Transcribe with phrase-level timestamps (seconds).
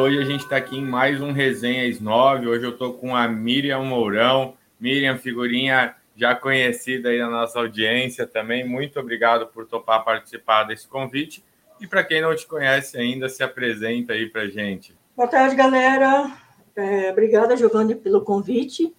[0.00, 2.48] hoje a gente está aqui em mais um Resenhas 9.
[2.48, 4.54] Hoje eu estou com a Miriam Mourão.
[4.80, 8.66] Miriam, figurinha já conhecida aí na nossa audiência também.
[8.66, 11.44] Muito obrigado por topar participar desse convite.
[11.78, 14.96] E para quem não te conhece ainda, se apresenta aí para gente.
[15.14, 16.34] Boa tarde, galera.
[16.74, 18.94] É, obrigada, Giovanni, pelo convite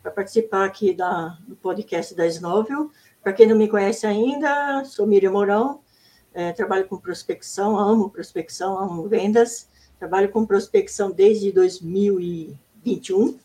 [0.00, 2.92] para participar aqui da, do podcast da Snovel.
[3.20, 5.80] Para quem não me conhece ainda, sou Miriam Mourão,
[6.32, 9.68] é, trabalho com prospecção, amo prospecção, amo vendas,
[10.04, 13.38] trabalho com prospecção desde 2021.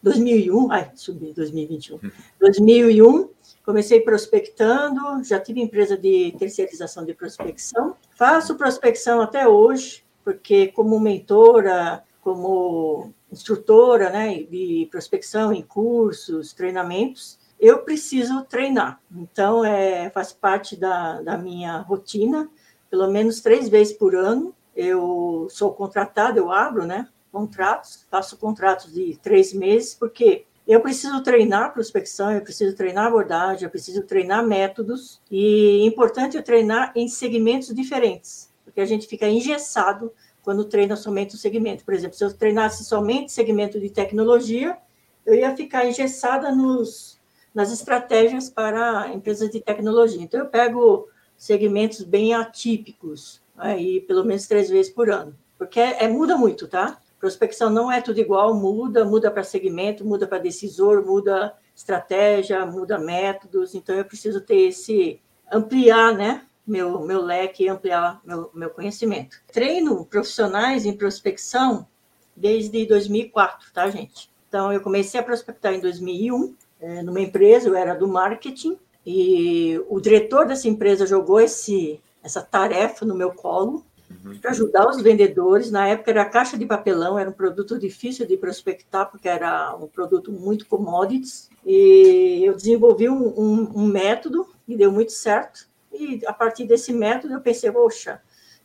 [0.00, 1.98] 2001, ai, subi, 2021.
[2.38, 3.28] 2001,
[3.66, 7.96] comecei prospectando, já tive empresa de terceirização de prospecção.
[8.16, 17.38] Faço prospecção até hoje, porque como mentora, como instrutora né, de prospecção em cursos, treinamentos,
[17.58, 19.00] eu preciso treinar.
[19.14, 22.48] Então, é, faz parte da, da minha rotina,
[22.88, 24.54] pelo menos três vezes por ano.
[24.74, 31.22] Eu sou contratada, eu abro né, contratos, faço contratos de três meses, porque eu preciso
[31.22, 36.92] treinar prospecção, eu preciso treinar abordagem, eu preciso treinar métodos, e é importante eu treinar
[36.94, 40.12] em segmentos diferentes, porque a gente fica engessado
[40.42, 41.84] quando treina somente o segmento.
[41.84, 44.78] Por exemplo, se eu treinasse somente segmento de tecnologia,
[45.26, 47.20] eu ia ficar engessada nos,
[47.54, 50.22] nas estratégias para empresas de tecnologia.
[50.22, 56.04] Então, eu pego segmentos bem atípicos, aí pelo menos três vezes por ano, porque é,
[56.04, 56.98] é muda muito, tá?
[57.20, 62.98] Prospecção não é tudo igual, muda, muda para segmento, muda para decisor, muda estratégia, muda
[62.98, 63.74] métodos.
[63.74, 65.20] Então, eu preciso ter esse
[65.52, 66.46] ampliar, né?
[66.66, 69.36] Meu, meu leque ampliar meu, meu conhecimento.
[69.52, 71.86] Treino profissionais em prospecção
[72.34, 74.30] desde 2004, tá, gente?
[74.48, 79.78] Então, eu comecei a prospectar em 2001, é, numa empresa, eu era do marketing, e
[79.88, 84.38] o diretor dessa empresa jogou esse, essa tarefa no meu colo, uhum.
[84.38, 85.70] para ajudar os vendedores.
[85.70, 89.86] Na época era caixa de papelão, era um produto difícil de prospectar, porque era um
[89.86, 91.48] produto muito commodities.
[91.64, 95.68] E eu desenvolvi um, um, um método que deu muito certo.
[95.92, 98.20] E a partir desse método eu pensei, poxa,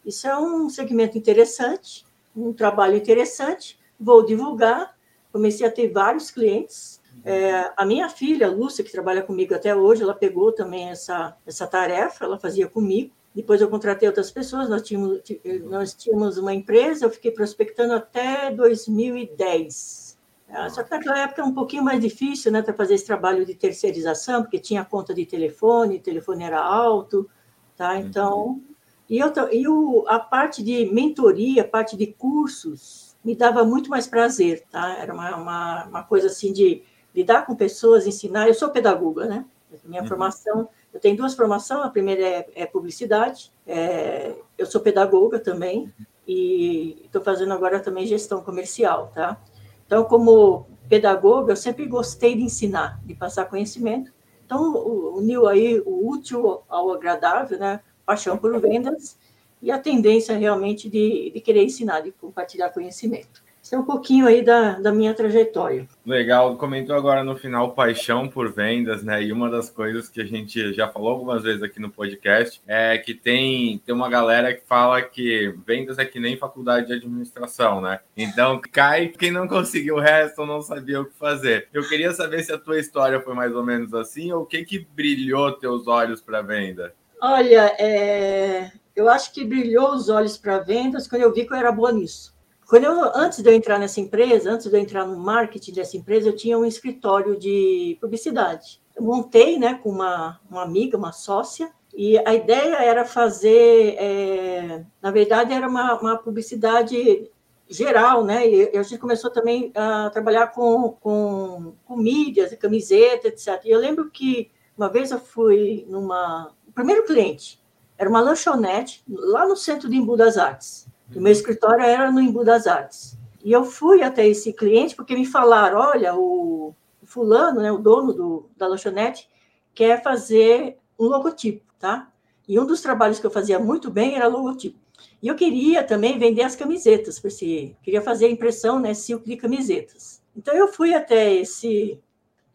[0.06, 4.94] isso é um segmento interessante, um trabalho interessante, vou divulgar.
[5.31, 7.02] Comecei a ter vários clientes.
[7.24, 11.66] É, a minha filha, Lúcia, que trabalha comigo até hoje, ela pegou também essa, essa
[11.66, 13.12] tarefa, ela fazia comigo.
[13.35, 15.22] Depois eu contratei outras pessoas, nós tínhamos,
[15.66, 20.18] nós tínhamos uma empresa, eu fiquei prospectando até 2010.
[20.47, 23.46] Ah, só que naquela época é um pouquinho mais difícil né, para fazer esse trabalho
[23.46, 27.29] de terceirização, porque tinha conta de telefone, o telefone era alto,
[27.75, 27.97] tá?
[27.97, 28.62] Então,
[29.09, 33.90] e, eu, e o, a parte de mentoria, a parte de cursos, me dava muito
[33.90, 34.97] mais prazer, tá?
[34.97, 38.47] Era uma, uma, uma coisa assim de lidar com pessoas, ensinar.
[38.47, 39.46] Eu sou pedagoga, né?
[39.84, 40.07] Minha uhum.
[40.07, 45.94] formação eu tenho duas formações, a primeira é, é publicidade, é, eu sou pedagoga também,
[46.25, 49.38] e estou fazendo agora também gestão comercial, tá?
[49.85, 54.13] Então, como pedagoga, eu sempre gostei de ensinar, de passar conhecimento.
[54.45, 54.73] Então,
[55.17, 57.81] uniu aí o útil ao agradável, né?
[58.05, 59.19] Paixão por vendas
[59.61, 63.44] e a tendência realmente de, de querer ensinar, de compartilhar conhecimento.
[63.66, 65.88] Isso é um pouquinho aí da, da minha trajetória.
[66.06, 69.24] Legal, comentou agora no final paixão por vendas, né?
[69.24, 72.96] E uma das coisas que a gente já falou algumas vezes aqui no podcast é
[73.00, 77.81] que tem, tem uma galera que fala que vendas é que nem faculdade de administração,
[77.81, 78.02] né?
[78.16, 81.68] Então cai quem não conseguiu o resto ou não sabia o que fazer.
[81.74, 84.64] Eu queria saber se a tua história foi mais ou menos assim ou o que
[84.64, 86.94] que brilhou teus olhos para venda?
[87.20, 88.72] Olha, é...
[88.96, 91.92] eu acho que brilhou os olhos para vendas quando eu vi que eu era boa
[91.92, 92.34] nisso.
[92.68, 95.96] Quando eu, antes de eu entrar nessa empresa, antes de eu entrar no marketing dessa
[95.98, 98.81] empresa, eu tinha um escritório de publicidade.
[98.96, 104.84] Eu montei, né, com uma, uma amiga, uma sócia, e a ideia era fazer, é,
[105.02, 107.30] na verdade, era uma, uma publicidade
[107.70, 108.48] geral, né?
[108.48, 113.62] E a gente começou também a trabalhar com, com, com mídias, camiseta, etc.
[113.64, 116.52] E eu lembro que uma vez eu fui numa.
[116.68, 117.64] O primeiro cliente
[117.97, 120.88] era uma lanchonete lá no centro de Embu das Artes.
[121.13, 123.17] O meu escritório era no Embu das Artes.
[123.43, 126.73] E eu fui até esse cliente porque me falaram: olha, o
[127.03, 129.29] fulano, né, o dono do, da lanchonete,
[129.73, 132.11] quer fazer um logotipo, tá?
[132.47, 134.79] E um dos trabalhos que eu fazia muito bem era logotipo.
[135.22, 139.35] E eu queria também vender as camisetas, porque queria fazer a impressão, né, silk de
[139.37, 140.23] camisetas.
[140.35, 141.99] Então eu fui até esse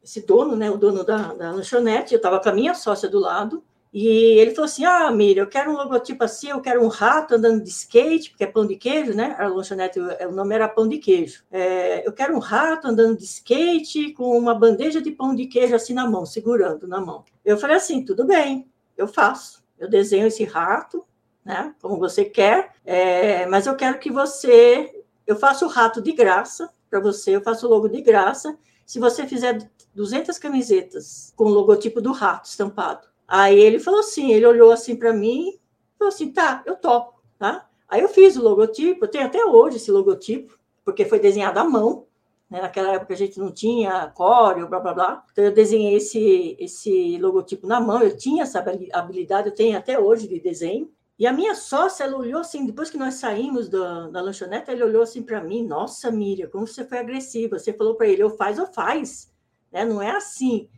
[0.03, 3.19] esse dono, né, o dono da, da lanchonete, eu estava com a minha sócia do
[3.19, 3.63] lado,
[3.93, 4.07] e
[4.39, 7.63] ele falou assim: Ah, Miriam, eu quero um logotipo assim, eu quero um rato andando
[7.63, 9.35] de skate, porque é pão de queijo, né?
[9.39, 11.45] A lanchonete, o nome era pão de queijo.
[11.51, 15.75] É, eu quero um rato andando de skate com uma bandeja de pão de queijo
[15.75, 17.25] assim na mão, segurando na mão.
[17.45, 19.61] Eu falei assim: tudo bem, eu faço.
[19.79, 21.05] Eu desenho esse rato,
[21.45, 21.75] né?
[21.81, 24.95] Como você quer, é, mas eu quero que você
[25.27, 28.59] eu faço o rato de graça para você, eu faço o logo de graça.
[28.85, 33.10] Se você fizer 200 camisetas com o logotipo do rato estampado.
[33.31, 35.57] Aí ele falou assim, ele olhou assim para mim,
[35.97, 37.69] falou assim, tá, eu topo, tá?
[37.89, 41.65] Aí eu fiz o logotipo, eu tenho até hoje esse logotipo, porque foi desenhado à
[41.65, 42.09] mão,
[42.51, 42.61] né?
[42.61, 45.25] Naquela época a gente não tinha coreo, blá blá blá.
[45.31, 49.97] Então eu desenhei esse, esse logotipo na mão, eu tinha essa habilidade, eu tenho até
[49.97, 50.91] hoje de desenho.
[51.17, 54.83] E a minha sócia, ela olhou assim, depois que nós saímos da, da lanchonete, ele
[54.83, 57.61] olhou assim para mim: Nossa, Miriam, como você foi agressiva.
[57.61, 59.33] Você falou para ele: ou faz ou faz.
[59.71, 59.85] Né?
[59.85, 60.69] Não é assim.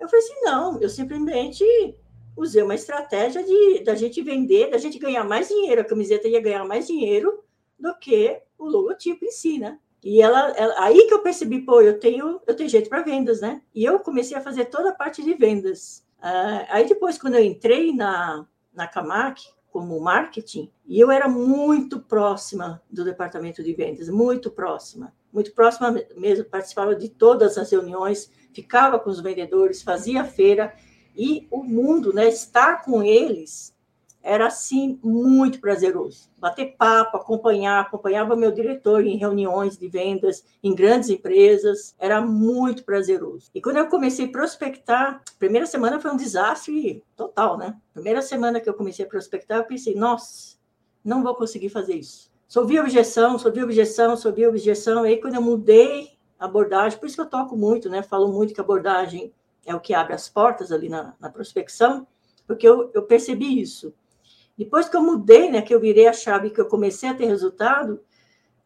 [0.00, 1.64] Eu falei assim: Não, eu simplesmente
[2.36, 5.82] usei uma estratégia de da gente vender, da gente ganhar mais dinheiro.
[5.82, 7.44] A camiseta ia ganhar mais dinheiro
[7.78, 9.78] do que o logotipo em si, né?
[10.02, 13.40] E ela, ela, aí que eu percebi, pô, eu tenho, eu tenho jeito para vendas,
[13.40, 13.60] né?
[13.74, 16.06] E eu comecei a fazer toda a parte de vendas.
[16.18, 22.00] Uh, aí depois, quando eu entrei na, na Camac, como marketing, e eu era muito
[22.00, 28.30] próxima do departamento de vendas, muito próxima, muito próxima mesmo, participava de todas as reuniões,
[28.52, 30.74] ficava com os vendedores, fazia feira,
[31.16, 33.74] e o mundo, né, estar com eles
[34.22, 36.28] era assim muito prazeroso.
[36.38, 42.84] Bater papo, acompanhar, acompanhava meu diretor em reuniões de vendas em grandes empresas, era muito
[42.84, 43.50] prazeroso.
[43.54, 47.76] E quando eu comecei a prospectar, primeira semana foi um desastre total, né?
[47.94, 50.56] Primeira semana que eu comecei a prospectar, eu pensei, nossa,
[51.04, 52.30] não vou conseguir fazer isso.
[52.46, 55.06] Soube objeção, soube objeção, soube objeção.
[55.06, 56.09] E aí quando eu mudei
[56.46, 58.02] abordagem, por isso que eu toco muito, né?
[58.02, 59.32] Falo muito que a abordagem
[59.64, 62.06] é o que abre as portas ali na, na prospecção,
[62.46, 63.92] porque eu, eu percebi isso
[64.60, 67.24] depois que eu mudei, né, que eu virei a chave, que eu comecei a ter
[67.24, 67.98] resultado,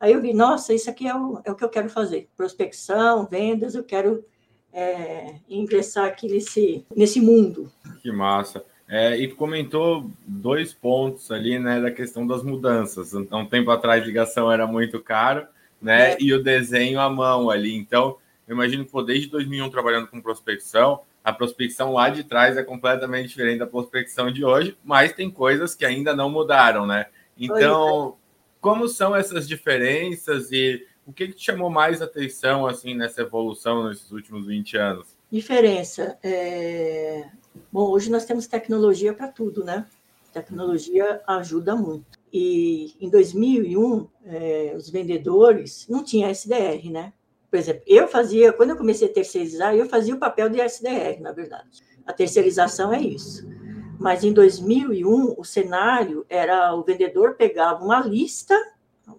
[0.00, 2.28] aí eu vi, nossa, isso aqui é o, é o que eu quero fazer.
[2.36, 4.24] Prospecção, vendas, eu quero
[4.72, 7.70] é, ingressar aqui nesse, nesse mundo.
[8.02, 8.64] Que massa.
[8.88, 13.14] É, e tu comentou dois pontos ali, né, da questão das mudanças.
[13.14, 15.46] Então, um tempo atrás, ligação era muito caro,
[15.84, 16.16] né, é.
[16.18, 17.76] e o desenho à mão ali.
[17.76, 18.16] Então,
[18.48, 22.62] eu imagino que pô, desde 2001 trabalhando com prospecção, a prospecção lá de trás é
[22.62, 27.06] completamente diferente da prospecção de hoje, mas tem coisas que ainda não mudaram, né?
[27.36, 28.16] Então,
[28.60, 33.88] como são essas diferenças e o que, que te chamou mais atenção assim nessa evolução
[33.88, 35.06] nesses últimos 20 anos?
[35.30, 36.18] Diferença.
[36.22, 37.26] É...
[37.70, 39.84] Bom, hoje nós temos tecnologia para tudo, né?
[40.32, 42.18] Tecnologia ajuda muito.
[42.36, 47.12] E em 2001, é, os vendedores não tinham SDR, né?
[47.48, 51.20] Por exemplo, eu fazia, quando eu comecei a terceirizar, eu fazia o papel de SDR,
[51.20, 51.84] na verdade.
[52.04, 53.48] A terceirização é isso.
[54.00, 58.60] Mas em 2001, o cenário era o vendedor pegava uma lista,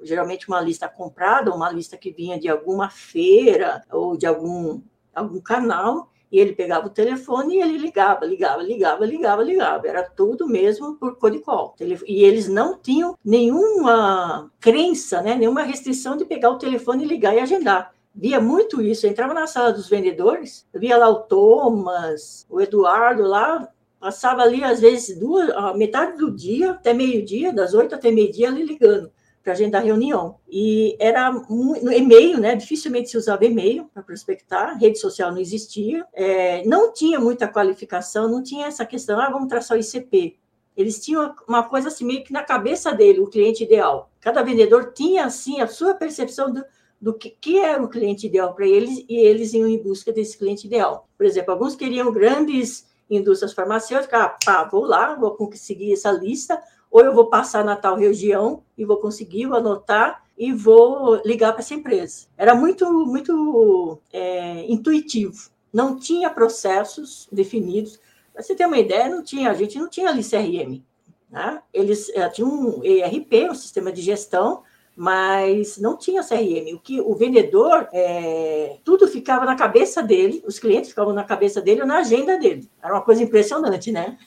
[0.04, 4.82] geralmente uma lista comprada, uma lista que vinha de alguma feira ou de algum,
[5.14, 9.88] algum canal, e ele pegava o telefone e ele ligava, ligava, ligava, ligava, ligava.
[9.88, 11.74] Era tudo mesmo por codicol.
[11.80, 17.34] E eles não tinham nenhuma crença, né, nenhuma restrição de pegar o telefone e ligar
[17.34, 19.06] e agendar via muito isso.
[19.06, 23.68] Eu entrava na sala dos vendedores, via lá o Thomas, o Eduardo lá,
[24.00, 28.64] passava ali às vezes duas, metade do dia até meio-dia, das oito até meio-dia, ali
[28.66, 29.12] ligando
[29.46, 30.40] para agendar reunião.
[30.50, 32.56] E era no e-mail, né?
[32.56, 38.28] Dificilmente se usava e-mail para prospectar, rede social não existia, é, não tinha muita qualificação,
[38.28, 40.36] não tinha essa questão, ah, vamos traçar o ICP.
[40.76, 44.10] Eles tinham uma coisa assim meio que na cabeça dele, o cliente ideal.
[44.20, 46.66] Cada vendedor tinha assim a sua percepção do,
[47.00, 50.40] do que, que era o cliente ideal para eles e eles iam em busca desse
[50.40, 51.08] cliente ideal.
[51.16, 56.60] Por exemplo, alguns queriam grandes indústrias farmacêuticas, ah, pá, vou lá, vou conseguir essa lista,
[56.92, 61.52] ou eu vou passar na tal região e vou conseguir, vou anotar e vou ligar
[61.54, 62.28] para essa empresa.
[62.38, 65.50] Era muito, muito é, intuitivo.
[65.72, 68.00] Não tinha processos definidos.
[68.34, 70.82] Para você ter uma ideia, não tinha, a gente não tinha ali CRM.
[71.30, 71.62] Né?
[71.74, 74.64] Eles é, tinham um ERP, um sistema de gestão,
[74.96, 76.74] mas não tinha CRM.
[76.74, 81.62] O que o vendedor, é, tudo ficava na cabeça dele, os clientes ficavam na cabeça
[81.62, 82.70] dele ou na agenda dele.
[82.82, 84.18] Era uma coisa impressionante, né?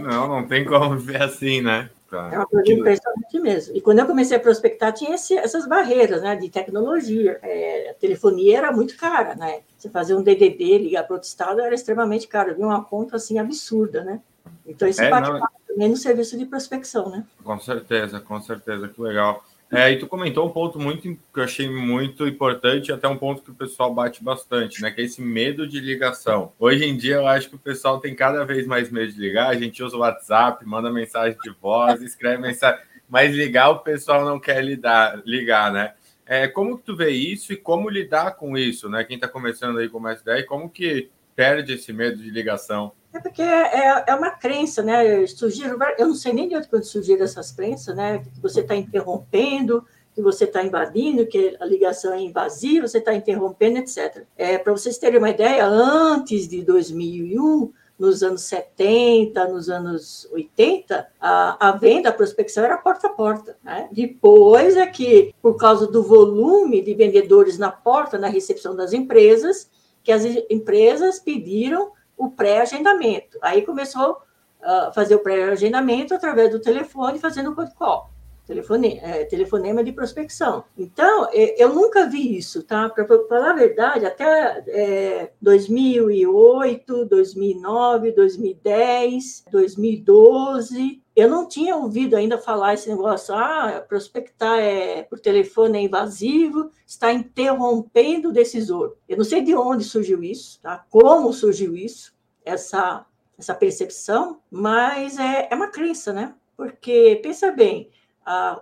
[0.00, 1.90] Não, não tem como ver assim, né?
[2.10, 2.30] Tá.
[2.32, 3.76] É uma coisa impressionante mesmo.
[3.76, 7.38] E quando eu comecei a prospectar, tinha esse, essas barreiras né, de tecnologia.
[7.42, 9.62] É, a telefonia era muito cara, né?
[9.76, 12.52] Você fazer um DDD, ligar para outro estado, era extremamente caro.
[12.52, 14.20] Havia uma conta assim absurda, né?
[14.66, 15.40] Então, isso é, bate não...
[15.66, 17.24] também no serviço de prospecção, né?
[17.42, 19.44] Com certeza, com certeza, que legal.
[19.74, 23.42] É, e tu comentou um ponto muito que eu achei muito importante, até um ponto
[23.42, 24.90] que o pessoal bate bastante, né?
[24.90, 26.52] Que é esse medo de ligação.
[26.60, 29.48] Hoje em dia eu acho que o pessoal tem cada vez mais medo de ligar.
[29.48, 34.24] A gente usa o WhatsApp, manda mensagem de voz, escreve mensagem, mas ligar o pessoal
[34.24, 35.94] não quer lidar, ligar, né?
[36.24, 39.02] É, como que tu vê isso e como lidar com isso, né?
[39.02, 42.92] Quem está começando aí com mais ideia, como que perde esse medo de ligação?
[43.14, 45.24] É porque é, é uma crença, né?
[45.28, 48.18] Surgiram, eu não sei nem de onde surgiram essas crenças, né?
[48.18, 53.14] Que você está interrompendo, que você está invadindo, que a ligação é invasiva, você está
[53.14, 54.24] interrompendo, etc.
[54.36, 61.06] É, Para vocês terem uma ideia, antes de 2001, nos anos 70, nos anos 80,
[61.20, 63.56] a, a venda, a prospecção era porta a porta.
[63.62, 63.88] Né?
[63.92, 69.70] Depois é que, por causa do volume de vendedores na porta, na recepção das empresas,
[70.02, 73.38] que as empresas pediram o pré-agendamento.
[73.42, 74.18] Aí começou
[74.62, 78.14] a fazer o pré-agendamento através do telefone, fazendo o call
[78.46, 80.64] telefone, é, telefonema de prospecção.
[80.76, 82.88] Então, eu nunca vi isso, tá?
[82.88, 92.38] Para falar a verdade, até é, 2008, 2009, 2010, 2012, eu não tinha ouvido ainda
[92.38, 98.96] falar esse negócio, ah, prospectar é, por telefone é invasivo, está interrompendo o decisor.
[99.08, 100.84] Eu não sei de onde surgiu isso, tá?
[100.90, 102.12] Como surgiu isso,
[102.44, 103.06] essa,
[103.38, 106.34] essa percepção, mas é, é uma crença, né?
[106.56, 107.90] Porque, pensa bem,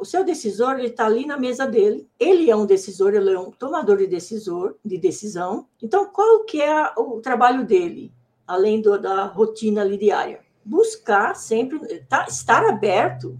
[0.01, 2.09] o seu decisor ele está ali na mesa dele.
[2.19, 5.67] Ele é um decisor, ele é um tomador de decisor, de decisão.
[5.83, 8.13] Então, qual que é o trabalho dele,
[8.47, 10.41] além do, da rotina ali diária?
[10.65, 13.39] Buscar sempre, tá, estar aberto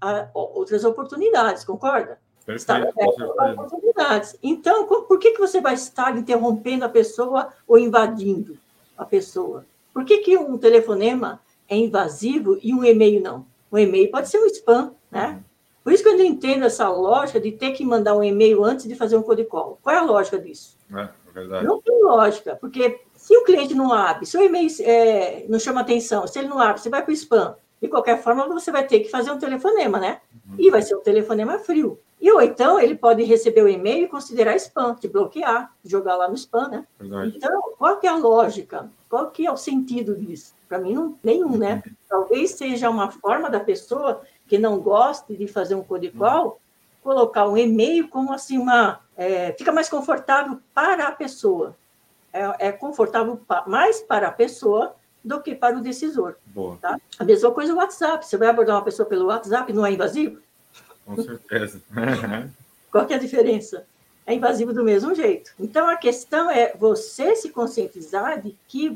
[0.00, 2.18] a outras oportunidades, concorda?
[2.44, 4.36] Perfeito, estar aberto a oportunidades.
[4.42, 8.58] Então, por que, que você vai estar interrompendo a pessoa ou invadindo
[8.96, 9.64] a pessoa?
[9.92, 13.46] Por que, que um telefonema é invasivo e um e-mail não?
[13.72, 15.42] Um e-mail pode ser um spam, né?
[15.82, 18.88] Por isso que eu não entendo essa lógica de ter que mandar um e-mail antes
[18.88, 19.78] de fazer um code call.
[19.82, 20.78] Qual é a lógica disso?
[20.94, 21.62] É, é.
[21.62, 25.80] Não tem lógica, porque se o cliente não abre, se o e-mail é, não chama
[25.80, 27.56] atenção, se ele não abre, você vai para o spam.
[27.80, 30.20] De qualquer forma, você vai ter que fazer um telefonema, né?
[30.46, 30.56] Uhum.
[30.58, 31.98] E vai ser um telefonema frio.
[32.20, 36.28] E ou então ele pode receber o e-mail e considerar spam, te bloquear, jogar lá
[36.28, 36.86] no spam, né?
[37.00, 37.32] Verdade.
[37.34, 38.90] Então, qual que é a lógica?
[39.08, 40.52] Qual que é o sentido disso?
[40.68, 41.82] Para mim, não, nenhum, né?
[41.86, 41.92] Uhum.
[42.06, 46.60] Talvez seja uma forma da pessoa que não goste de fazer um code call,
[47.02, 51.74] colocar um e-mail como assim uma é, fica mais confortável para a pessoa.
[52.34, 56.34] É, é confortável pa, mais para a pessoa do que para o decisor.
[56.46, 56.76] Boa.
[56.82, 57.00] Tá?
[57.18, 58.26] A mesma coisa o WhatsApp.
[58.26, 60.40] Você vai abordar uma pessoa pelo WhatsApp, não é invasivo?
[61.06, 61.80] Com certeza.
[62.90, 63.86] Qual é a diferença?
[64.26, 65.52] É invasivo do mesmo jeito.
[65.58, 68.90] Então, a questão é você se conscientizar de que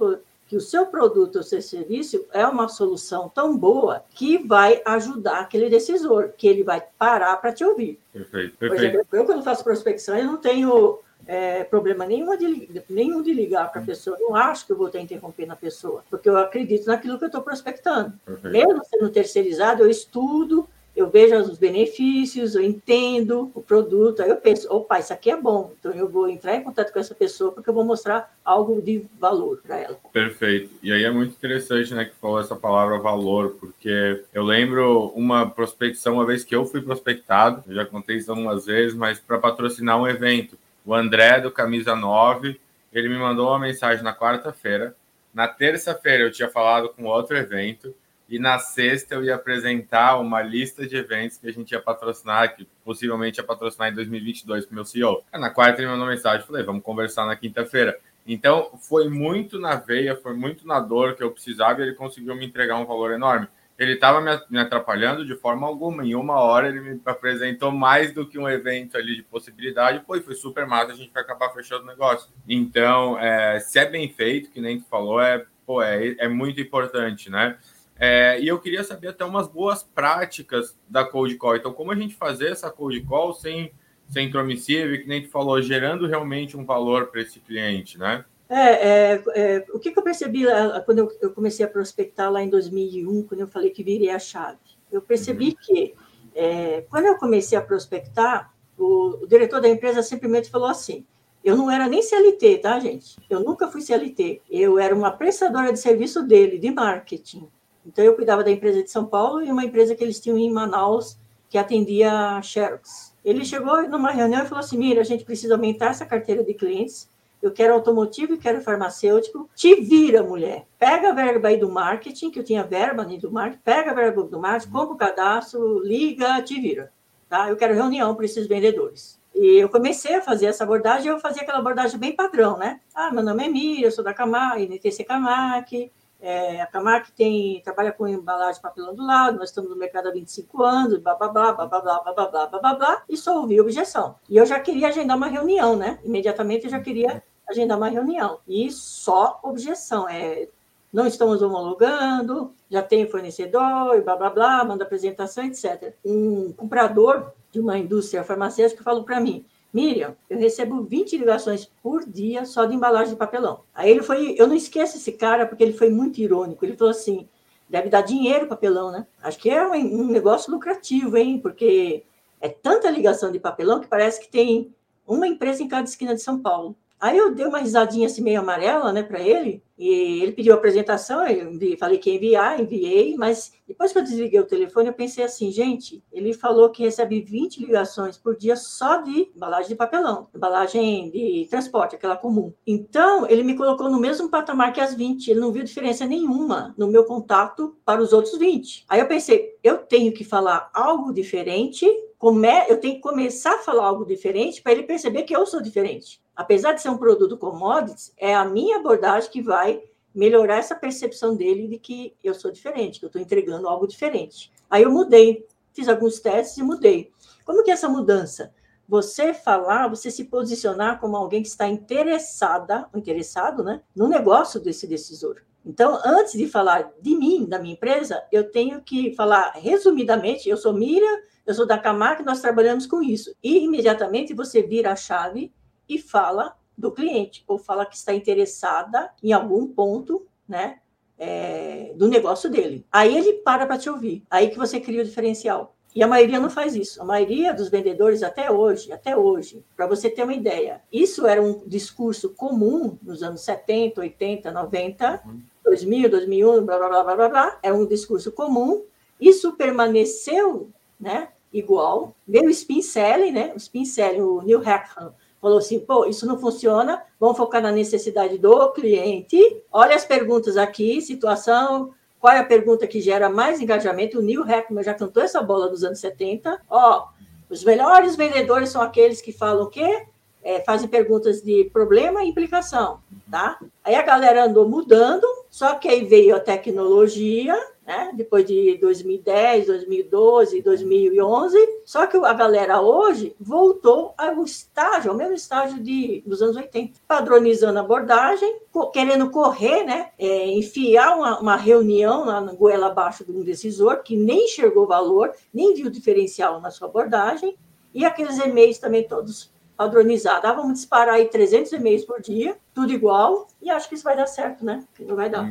[0.48, 5.40] que o seu produto ou seu serviço é uma solução tão boa que vai ajudar
[5.40, 8.00] aquele decisor, que ele vai parar para te ouvir.
[8.10, 8.58] Perfeito, perfeito.
[8.58, 13.34] Por exemplo, eu quando faço prospecção, eu não tenho é, problema nenhum de, nenhum de
[13.34, 14.16] ligar para a pessoa.
[14.18, 17.24] Eu não acho que eu vou estar interrompendo a pessoa, porque eu acredito naquilo que
[17.24, 18.14] eu estou prospectando.
[18.24, 18.50] Perfeito.
[18.50, 20.66] Mesmo sendo terceirizado, eu estudo,
[20.96, 25.36] eu vejo os benefícios, eu entendo o produto, aí eu penso, opa, isso aqui é
[25.36, 28.80] bom, então eu vou entrar em contato com essa pessoa porque eu vou mostrar algo
[28.80, 29.98] de valor para ela.
[30.10, 30.70] Perfeito.
[30.82, 35.48] E aí é muito interessante, né, que falou essa palavra valor, porque eu lembro uma
[35.48, 39.38] prospecção, uma vez que eu fui prospectado, eu já contei isso algumas vezes, mas para
[39.38, 40.56] patrocinar um evento.
[40.88, 42.58] O André, do Camisa 9,
[42.90, 44.96] ele me mandou uma mensagem na quarta-feira.
[45.34, 47.94] Na terça-feira eu tinha falado com outro evento,
[48.26, 52.56] e na sexta eu ia apresentar uma lista de eventos que a gente ia patrocinar,
[52.56, 55.22] que possivelmente ia patrocinar em 2022 com o meu CEO.
[55.34, 58.00] Na quarta ele mandou mensagem, falei, vamos conversar na quinta-feira.
[58.26, 62.34] Então foi muito na veia, foi muito na dor que eu precisava e ele conseguiu
[62.34, 63.46] me entregar um valor enorme.
[63.78, 64.20] Ele estava
[64.50, 66.04] me atrapalhando de forma alguma.
[66.04, 70.02] Em uma hora ele me apresentou mais do que um evento ali de possibilidade.
[70.04, 72.28] Foi, foi super massa, a gente vai acabar fechando o negócio.
[72.48, 76.60] Então, é, se é bem feito, que nem tu falou, é, pô, é, é muito
[76.60, 77.56] importante, né?
[78.00, 81.56] É, e eu queria saber até umas boas práticas da cold call.
[81.56, 83.72] Então, como a gente fazer essa cold call sem,
[84.08, 88.24] sem intromissivo, que nem tu falou, gerando realmente um valor para esse cliente, né?
[88.48, 92.32] É, é, é, o que, que, eu percebi lá, quando eu, eu, comecei a prospectar
[92.32, 94.58] lá em 2001, quando eu falei que virei a chave?
[94.90, 95.56] Eu percebi uhum.
[95.60, 95.94] que,
[96.34, 101.04] é, quando eu comecei a prospectar, o, o diretor da empresa simplesmente falou assim:
[101.44, 103.16] eu não era nem CLT, tá, gente?
[103.28, 104.42] Eu nunca fui CLT.
[104.50, 107.48] Eu era uma prestadora de serviço dele, de marketing.
[107.86, 110.50] Então, eu cuidava da empresa de São Paulo e uma empresa que eles tinham em
[110.50, 113.14] Manaus, que atendia a Xerox.
[113.24, 116.52] Ele chegou numa reunião e falou assim: Mira, a gente precisa aumentar essa carteira de
[116.54, 117.08] clientes.
[117.42, 119.48] Eu quero automotivo e quero farmacêutico.
[119.54, 120.66] Te vira, mulher.
[120.78, 123.62] Pega a verba aí do marketing, que eu tinha verba ali do marketing.
[123.62, 126.92] Pega a verba do marketing, compra o cadastro, liga, te vira.
[127.28, 127.48] Tá?
[127.48, 129.18] Eu quero reunião para esses vendedores.
[129.34, 132.80] E eu comecei a fazer essa abordagem, eu fazia aquela abordagem bem padrão, né?
[132.92, 137.60] Ah, meu nome é Mira, eu sou da Camac, NTC Camac, é, a Camac tem,
[137.62, 141.14] trabalha com embalagem de papelão do lado, nós estamos no mercado há 25 anos, blá,
[141.14, 144.16] blá, blá, blá, blá, blá, blá, blá, blá, blá, blá, e só ouvi objeção.
[144.28, 146.00] E eu já queria agendar uma reunião, né?
[146.02, 148.38] Imediatamente eu já queria agendar uma reunião.
[148.46, 150.48] E só objeção, é
[150.92, 155.94] não estamos homologando, já tem fornecedor, e blá blá blá, manda apresentação, etc.
[156.04, 162.08] Um comprador de uma indústria farmacêutica falou para mim, Miriam, eu recebo 20 ligações por
[162.08, 163.60] dia só de embalagem de papelão.
[163.74, 166.64] Aí ele foi, eu não esqueço esse cara porque ele foi muito irônico.
[166.64, 167.28] Ele falou assim:
[167.68, 169.06] deve dar dinheiro papelão, né?
[169.22, 171.38] Acho que é um, um negócio lucrativo, hein?
[171.38, 172.02] Porque
[172.40, 174.74] é tanta ligação de papelão que parece que tem
[175.06, 176.74] uma empresa em cada esquina de São Paulo.
[177.00, 180.56] Aí eu dei uma risadinha assim meio amarela, né, para ele, e ele pediu a
[180.56, 184.92] apresentação, eu falei que ia enviar, enviei, mas depois que eu desliguei o telefone, eu
[184.92, 189.76] pensei assim, gente, ele falou que recebe 20 ligações por dia só de embalagem de
[189.76, 192.52] papelão, embalagem de transporte, aquela comum.
[192.66, 196.74] Então, ele me colocou no mesmo patamar que as 20, ele não viu diferença nenhuma
[196.76, 198.86] no meu contato para os outros 20.
[198.88, 201.86] Aí eu pensei, eu tenho que falar algo diferente,
[202.18, 202.48] come...
[202.68, 206.20] eu tenho que começar a falar algo diferente para ele perceber que eu sou diferente
[206.38, 209.82] apesar de ser um produto commodities, é a minha abordagem que vai
[210.14, 214.52] melhorar essa percepção dele de que eu sou diferente, que eu estou entregando algo diferente.
[214.70, 217.10] Aí eu mudei, fiz alguns testes e mudei.
[217.44, 218.54] Como que é essa mudança?
[218.88, 224.86] Você falar, você se posicionar como alguém que está interessada, interessado, né, no negócio desse
[224.86, 225.42] decisor.
[225.66, 230.56] Então, antes de falar de mim, da minha empresa, eu tenho que falar resumidamente, eu
[230.56, 233.34] sou Miriam, eu sou da Camargo, nós trabalhamos com isso.
[233.42, 235.52] E imediatamente você vira a chave
[235.88, 240.78] e fala do cliente, ou fala que está interessada em algum ponto, né,
[241.18, 242.86] é, do negócio dele.
[242.92, 244.22] Aí ele para para te ouvir.
[244.30, 245.74] Aí que você cria o diferencial.
[245.94, 247.02] E a maioria não faz isso.
[247.02, 251.42] A maioria dos vendedores, até hoje, até hoje, para você ter uma ideia, isso era
[251.42, 255.40] um discurso comum nos anos 70, 80, 90, uhum.
[255.64, 257.58] 2000, 2001, blá, blá, blá, blá, blá, blá.
[257.62, 258.84] Era um discurso comum.
[259.20, 262.14] Isso permaneceu, né, igual.
[262.26, 266.26] Veio o spin selling, né, o spin selling, o Neil Hackham, falou assim: pô, isso
[266.26, 269.62] não funciona, vamos focar na necessidade do cliente.
[269.72, 271.92] Olha as perguntas aqui, situação.
[272.20, 274.18] Qual é a pergunta que gera mais engajamento?
[274.18, 276.60] O Neil Heckman já cantou essa bola dos anos 70.
[276.68, 277.08] Ó,
[277.48, 280.06] os melhores vendedores são aqueles que falam o quê?
[280.42, 283.58] É, fazem perguntas de problema e implicação, tá?
[283.84, 287.56] Aí a galera andou mudando, só que aí veio a tecnologia,
[287.88, 288.10] né?
[288.12, 291.56] depois de 2010, 2012, 2011.
[291.86, 297.00] Só que a galera hoje voltou ao estágio, ao mesmo estágio de, dos anos 80,
[297.08, 298.58] padronizando a abordagem,
[298.92, 300.10] querendo correr, né?
[300.18, 304.86] É, enfiar uma, uma, reunião lá no goela abaixo de um decisor que nem enxergou
[304.86, 307.56] valor, nem viu diferencial na sua abordagem,
[307.94, 310.44] e aqueles e-mails também todos padronizados.
[310.44, 314.14] Ah, vamos disparar aí 300 e-mails por dia, tudo igual, e acho que isso vai
[314.14, 314.84] dar certo, né?
[315.00, 315.48] Não vai dar.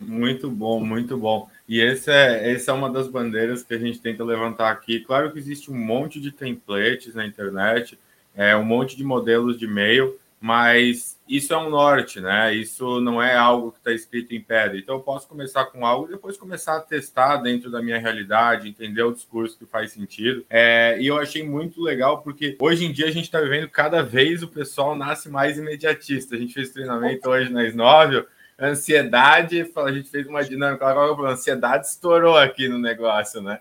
[0.00, 1.46] Muito bom, muito bom.
[1.70, 4.98] E esse é, essa é uma das bandeiras que a gente tenta levantar aqui.
[4.98, 7.96] Claro que existe um monte de templates na internet,
[8.34, 12.52] é, um monte de modelos de e-mail, mas isso é um norte, né?
[12.52, 14.76] Isso não é algo que está escrito em pedra.
[14.76, 18.68] Então, eu posso começar com algo e depois começar a testar dentro da minha realidade,
[18.68, 20.44] entender o discurso que faz sentido.
[20.50, 24.02] É, e eu achei muito legal porque hoje em dia a gente está vivendo cada
[24.02, 26.34] vez o pessoal nasce mais imediatista.
[26.34, 28.26] A gente fez treinamento hoje na Snóvel
[28.60, 33.60] ansiedade, a gente fez uma dinâmica, a ansiedade estourou aqui no negócio, né?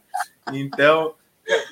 [0.52, 1.16] Então,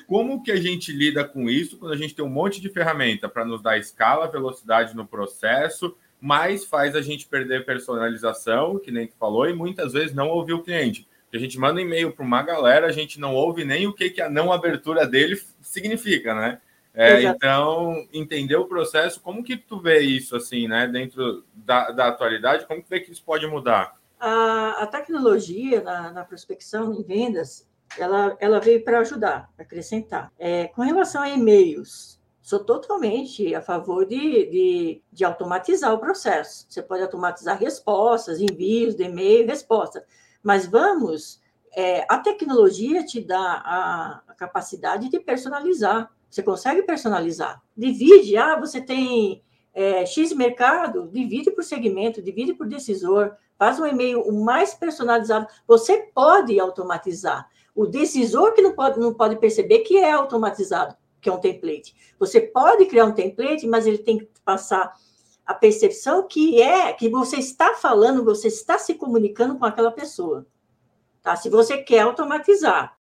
[0.06, 3.28] como que a gente lida com isso quando a gente tem um monte de ferramenta
[3.28, 9.06] para nos dar escala, velocidade no processo, mas faz a gente perder personalização, que nem
[9.06, 11.06] tu falou, e muitas vezes não ouvir o cliente.
[11.32, 14.22] A gente manda e-mail para uma galera, a gente não ouve nem o que, que
[14.22, 16.58] a não abertura dele significa, né?
[17.00, 22.08] É, então, entender o processo, como que tu vê isso, assim, né, dentro da, da
[22.08, 23.94] atualidade, como que vê que isso pode mudar?
[24.18, 30.32] A, a tecnologia na, na, prospecção em vendas, ela, ela veio para ajudar, acrescentar.
[30.36, 36.66] É, com relação a e-mails, sou totalmente a favor de, de, de, automatizar o processo.
[36.68, 40.04] Você pode automatizar respostas, envios de e-mail, resposta.
[40.42, 41.40] Mas vamos,
[41.76, 47.62] é, a tecnologia te dá a, a capacidade de personalizar você consegue personalizar.
[47.76, 53.86] Divide, ah, você tem é, X mercado, divide por segmento, divide por decisor, faz um
[53.86, 55.46] e-mail o mais personalizado.
[55.66, 57.48] Você pode automatizar.
[57.74, 61.94] O decisor que não pode, não pode perceber que é automatizado, que é um template.
[62.18, 64.92] Você pode criar um template, mas ele tem que passar
[65.46, 70.44] a percepção que é que você está falando, você está se comunicando com aquela pessoa.
[71.22, 71.36] Tá?
[71.36, 72.97] Se você quer automatizar,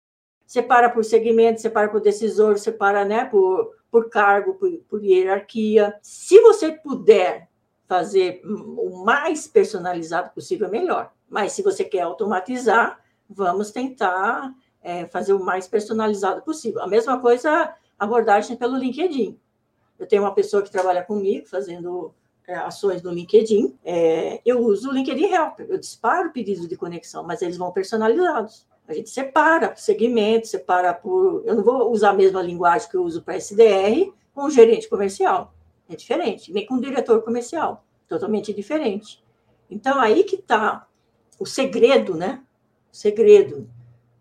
[0.46, 5.98] separa por segmento, separa por decisor, separa né, por, por cargo, por, por hierarquia.
[6.00, 7.48] Se você puder
[7.88, 11.12] fazer o mais personalizado possível, melhor.
[11.28, 16.82] Mas se você quer automatizar, vamos tentar é, fazer o mais personalizado possível.
[16.82, 19.38] A mesma coisa, abordagem pelo LinkedIn.
[19.98, 22.14] Eu tenho uma pessoa que trabalha comigo fazendo
[22.46, 23.76] é, ações no LinkedIn.
[23.84, 25.66] É, eu uso o LinkedIn Helper.
[25.68, 28.66] Eu disparo pedidos de conexão, mas eles vão personalizados.
[28.88, 31.42] A gente separa por segmento, separa por.
[31.44, 34.88] Eu não vou usar a mesma linguagem que eu uso para SDR com o gerente
[34.88, 35.54] comercial.
[35.88, 37.84] É diferente, nem com o diretor comercial.
[38.08, 39.22] Totalmente diferente.
[39.70, 40.86] Então, aí que está
[41.38, 42.42] o segredo, né?
[42.92, 43.68] O segredo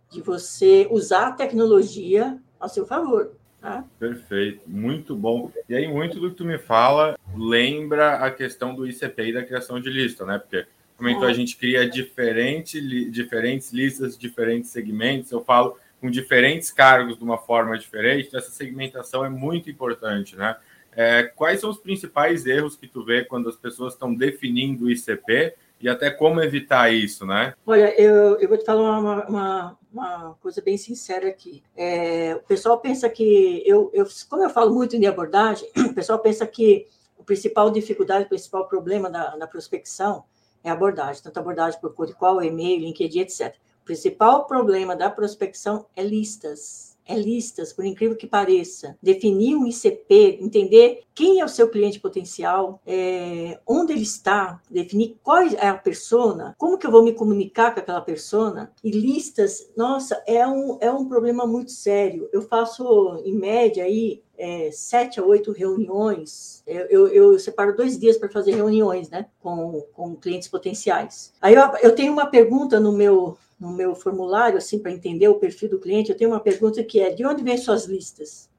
[0.10, 3.32] de você usar a tecnologia a seu favor.
[3.62, 3.84] Tá?
[4.00, 5.52] Perfeito, muito bom.
[5.68, 9.44] E aí, muito do que tu me fala lembra a questão do ICP e da
[9.44, 10.38] criação de lista, né?
[10.38, 10.66] Porque
[10.98, 12.80] como então a gente cria diferente,
[13.10, 18.52] diferentes listas, diferentes segmentos, eu falo com diferentes cargos de uma forma diferente, então essa
[18.52, 20.56] segmentação é muito importante, né?
[20.96, 24.90] É, quais são os principais erros que tu vê quando as pessoas estão definindo o
[24.90, 27.54] ICP e até como evitar isso, né?
[27.66, 31.62] Olha, eu, eu vou te falar uma, uma, uma coisa bem sincera aqui.
[31.76, 36.20] É, o pessoal pensa que, eu, eu, como eu falo muito em abordagem, o pessoal
[36.20, 36.88] pensa que
[37.20, 40.24] a principal dificuldade, o principal problema da prospecção
[40.66, 43.56] é abordagem, tanto abordagem por qual, e-mail, LinkedIn, etc.
[43.82, 48.98] O principal problema da prospecção é listas é listas, por incrível que pareça.
[49.02, 55.18] Definir um ICP, entender quem é o seu cliente potencial, é, onde ele está, definir
[55.24, 58.72] qual é a persona, como que eu vou me comunicar com aquela persona.
[58.84, 62.28] E listas, nossa, é um, é um problema muito sério.
[62.34, 66.64] Eu faço, em média, aí, é, sete a oito reuniões.
[66.66, 71.34] Eu, eu, eu separo dois dias para fazer reuniões né, com, com clientes potenciais.
[71.42, 75.40] Aí eu, eu tenho uma pergunta no meu, no meu formulário, assim, para entender o
[75.40, 78.50] perfil do cliente, eu tenho uma pergunta que é: de onde vêm suas listas?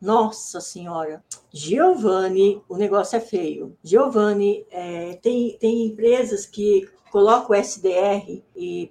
[0.00, 3.76] Nossa Senhora, Giovanni, o negócio é feio.
[3.82, 8.42] Giovanni, é, tem, tem empresas que colocam o SDR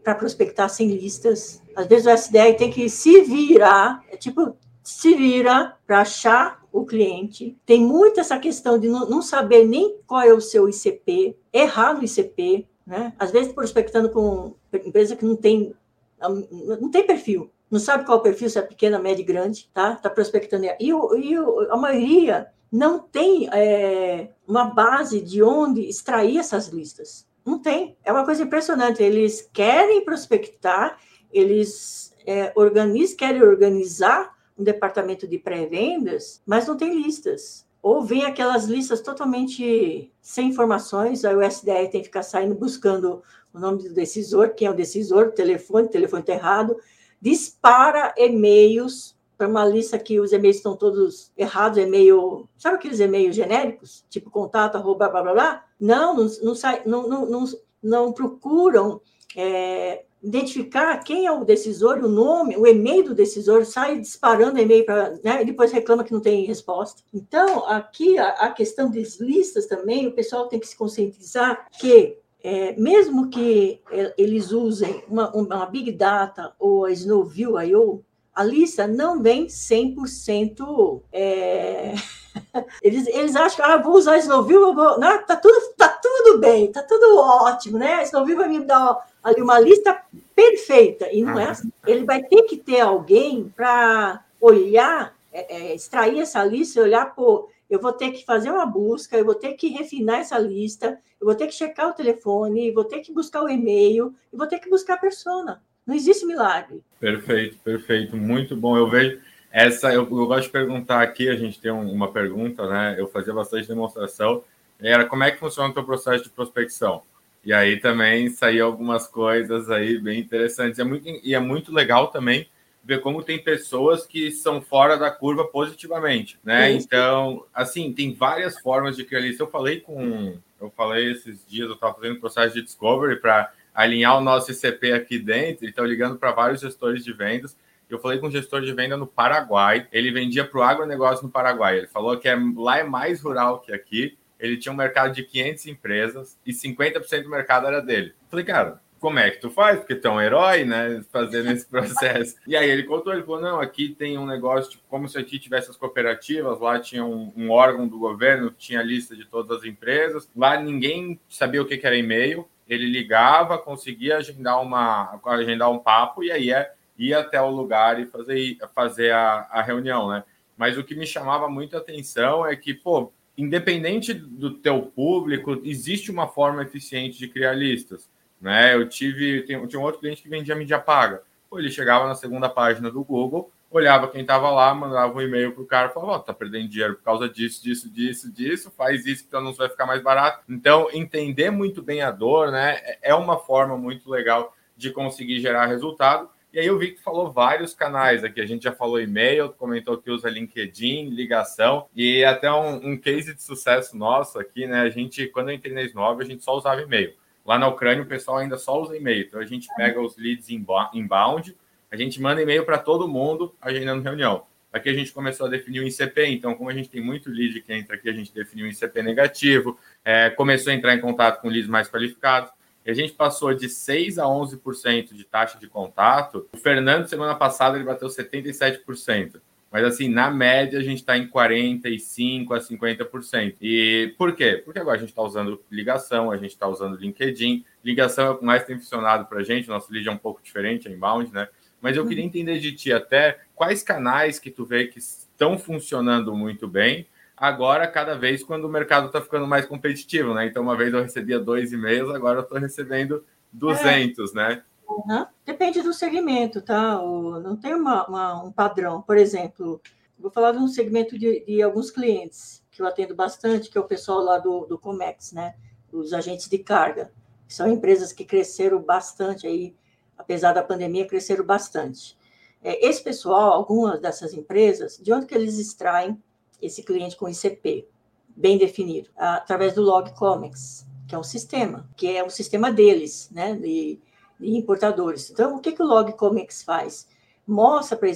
[0.03, 1.63] para prospectar sem listas.
[1.75, 4.55] Às vezes o SDR tem que se virar, é tipo,
[4.89, 7.55] se vira para achar o cliente.
[7.65, 12.03] Tem muito essa questão de não, saber nem qual é o seu ICP, errar no
[12.03, 13.13] ICP, né?
[13.19, 15.73] Às vezes prospectando com empresa que não tem
[16.19, 19.95] não tem perfil, não sabe qual é o perfil, se é pequena, média, grande, tá?
[19.95, 21.35] Tá prospectando e, o, e
[21.69, 27.25] a maioria não tem é, uma base de onde extrair essas listas.
[27.45, 27.95] Não tem.
[28.03, 29.01] É uma coisa impressionante.
[29.01, 30.99] Eles querem prospectar,
[31.31, 38.25] eles é, organizam, querem organizar um departamento de pré-vendas, mas não tem listas ou vem
[38.25, 43.83] aquelas listas totalmente sem informações, aí o SDR tem que ficar saindo buscando o nome
[43.83, 46.75] do decisor, quem é o decisor, telefone, telefone está errado,
[47.21, 53.35] dispara e-mails para uma lista que os e-mails estão todos errados, e-mail, sabe aqueles e-mails
[53.35, 55.65] genéricos, tipo contato, arroba, blá, blá, blá?
[55.79, 56.53] Não, não, não,
[56.85, 57.45] não, não, não,
[57.81, 58.99] não procuram
[59.37, 64.85] é, identificar quem é o decisor, o nome, o e-mail do decisor, sai disparando e-mail
[64.85, 67.01] para, né, e depois reclama que não tem resposta.
[67.13, 72.17] Então, aqui a, a, questão das listas também, o pessoal tem que se conscientizar que
[72.41, 78.03] é, mesmo que é, eles usem uma, uma, Big Data ou a Snowview I.O.,
[78.33, 81.93] a lista não vem 100% é...
[82.81, 84.97] eles, eles acham ah, vou usar a Snowview, vou...
[84.97, 88.03] Não, tá tudo, tá tudo bem, tá tudo ótimo, né?
[88.03, 90.01] Snowview vai me dar ali uma lista
[90.35, 91.71] perfeita, e não é assim.
[91.85, 97.13] Ele vai ter que ter alguém para olhar, é, é, extrair essa lista e olhar,
[97.13, 100.97] pô, eu vou ter que fazer uma busca, eu vou ter que refinar essa lista,
[101.19, 104.47] eu vou ter que checar o telefone, vou ter que buscar o e-mail, e vou
[104.47, 105.61] ter que buscar a persona.
[105.85, 106.81] Não existe milagre.
[106.99, 108.77] Perfeito, perfeito, muito bom.
[108.77, 109.19] Eu vejo
[109.51, 112.95] essa, eu, eu gosto de perguntar aqui, a gente tem um, uma pergunta, né?
[112.97, 114.43] Eu fazia bastante demonstração,
[114.79, 117.01] era como é que funciona o teu processo de prospecção?
[117.43, 120.79] E aí também saíram algumas coisas aí bem interessantes.
[120.79, 122.47] É muito, e é muito legal também
[122.83, 126.71] ver como tem pessoas que são fora da curva positivamente, né?
[126.71, 129.43] Então, assim, tem várias formas de criar lista.
[129.43, 134.17] Eu falei com, eu falei esses dias, eu estava fazendo processo de discovery para alinhar
[134.17, 137.55] o nosso ICP aqui dentro, então ligando para vários gestores de vendas.
[137.89, 141.31] Eu falei com um gestor de venda no Paraguai, ele vendia para o agronegócio no
[141.31, 141.79] Paraguai.
[141.79, 145.23] Ele falou que é, lá é mais rural que aqui, ele tinha um mercado de
[145.23, 148.13] 500 empresas e 50% do mercado era dele.
[148.29, 149.79] Falei, cara, como é que tu faz?
[149.79, 151.01] Porque tu é um herói, né?
[151.11, 152.35] Fazendo esse processo.
[152.45, 155.39] e aí ele contou, ele falou, não, aqui tem um negócio, tipo, como se aqui
[155.39, 159.59] tivesse as cooperativas, lá tinha um, um órgão do governo tinha a lista de todas
[159.59, 160.29] as empresas.
[160.35, 162.47] Lá ninguém sabia o que, que era e-mail.
[162.67, 167.99] Ele ligava, conseguia agendar, uma, agendar um papo e aí é, ia até o lugar
[167.99, 170.23] e fazer, fazer a, a reunião, né?
[170.55, 175.61] Mas o que me chamava muito a atenção é que, pô, independente do teu público,
[175.63, 178.09] existe uma forma eficiente de criar listas.
[178.39, 178.75] Né?
[178.75, 181.23] Eu tive tinha um outro cliente que vendia mídia paga.
[181.49, 185.53] Pô, ele chegava na segunda página do Google, olhava quem estava lá, mandava um e-mail
[185.53, 189.05] para o cara falava: oh, tá perdendo dinheiro por causa disso, disso, disso, disso, faz
[189.05, 190.43] isso que o anúncio vai ficar mais barato.
[190.49, 195.65] Então, entender muito bem a dor né, é uma forma muito legal de conseguir gerar
[195.65, 196.29] resultado.
[196.51, 198.41] E aí eu vi que falou vários canais aqui.
[198.41, 203.35] A gente já falou e-mail, comentou que usa LinkedIn, ligação, e até um, um case
[203.35, 204.81] de sucesso nosso aqui, né?
[204.81, 207.13] A gente, quando eu entrei na Snove, a gente só usava e-mail.
[207.45, 209.27] Lá na Ucrânia, o pessoal ainda só usa e-mail.
[209.27, 211.55] Então a gente pega os leads inbound,
[211.91, 214.43] a gente manda e-mail para todo mundo, agendando reunião.
[214.71, 217.59] Aqui a gente começou a definir o ICP, então, como a gente tem muito lead
[217.61, 221.41] que entra aqui, a gente definiu o ICP negativo, é, começou a entrar em contato
[221.41, 222.51] com leads mais qualificados
[222.89, 226.47] a gente passou de 6 a 11% de taxa de contato.
[226.53, 229.41] O Fernando, semana passada, ele bateu 77%.
[229.71, 233.55] Mas, assim, na média, a gente está em 45% a 50%.
[233.61, 234.61] E por quê?
[234.65, 237.63] Porque agora a gente está usando ligação, a gente está usando LinkedIn.
[237.83, 239.69] Ligação é o que mais tem funcionado para a gente.
[239.69, 241.47] Nosso lead é um pouco diferente, é inbound, né?
[241.79, 246.35] Mas eu queria entender de ti até quais canais que tu vê que estão funcionando
[246.35, 247.05] muito bem
[247.39, 250.45] agora cada vez quando o mercado está ficando mais competitivo, né?
[250.45, 253.23] Então, uma vez eu recebia dois e-mails, agora eu estou recebendo
[253.53, 254.35] 200, é.
[254.35, 254.63] né?
[254.87, 255.25] Uhum.
[255.45, 256.95] Depende do segmento, tá?
[256.95, 259.01] Não tem uma, uma, um padrão.
[259.01, 259.81] Por exemplo,
[260.17, 263.81] vou falar de um segmento de, de, alguns clientes que eu atendo bastante, que é
[263.81, 265.55] o pessoal lá do, do Comex, né?
[265.91, 267.11] Os agentes de carga.
[267.47, 269.75] São empresas que cresceram bastante aí,
[270.17, 272.17] apesar da pandemia, cresceram bastante.
[272.61, 276.21] É, esse pessoal, algumas dessas empresas, de onde que eles extraem
[276.61, 277.87] esse cliente com ICP
[278.35, 283.29] bem definido, através do Log Comics, que é um sistema, que é um sistema deles,
[283.31, 283.99] né, de,
[284.39, 285.29] de importadores.
[285.29, 287.07] Então, o que, que o Log Comics faz?
[287.45, 288.09] Mostra para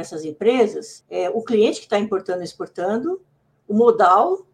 [0.00, 3.20] essas empresas é, o cliente que está importando e exportando,
[3.68, 4.46] o modal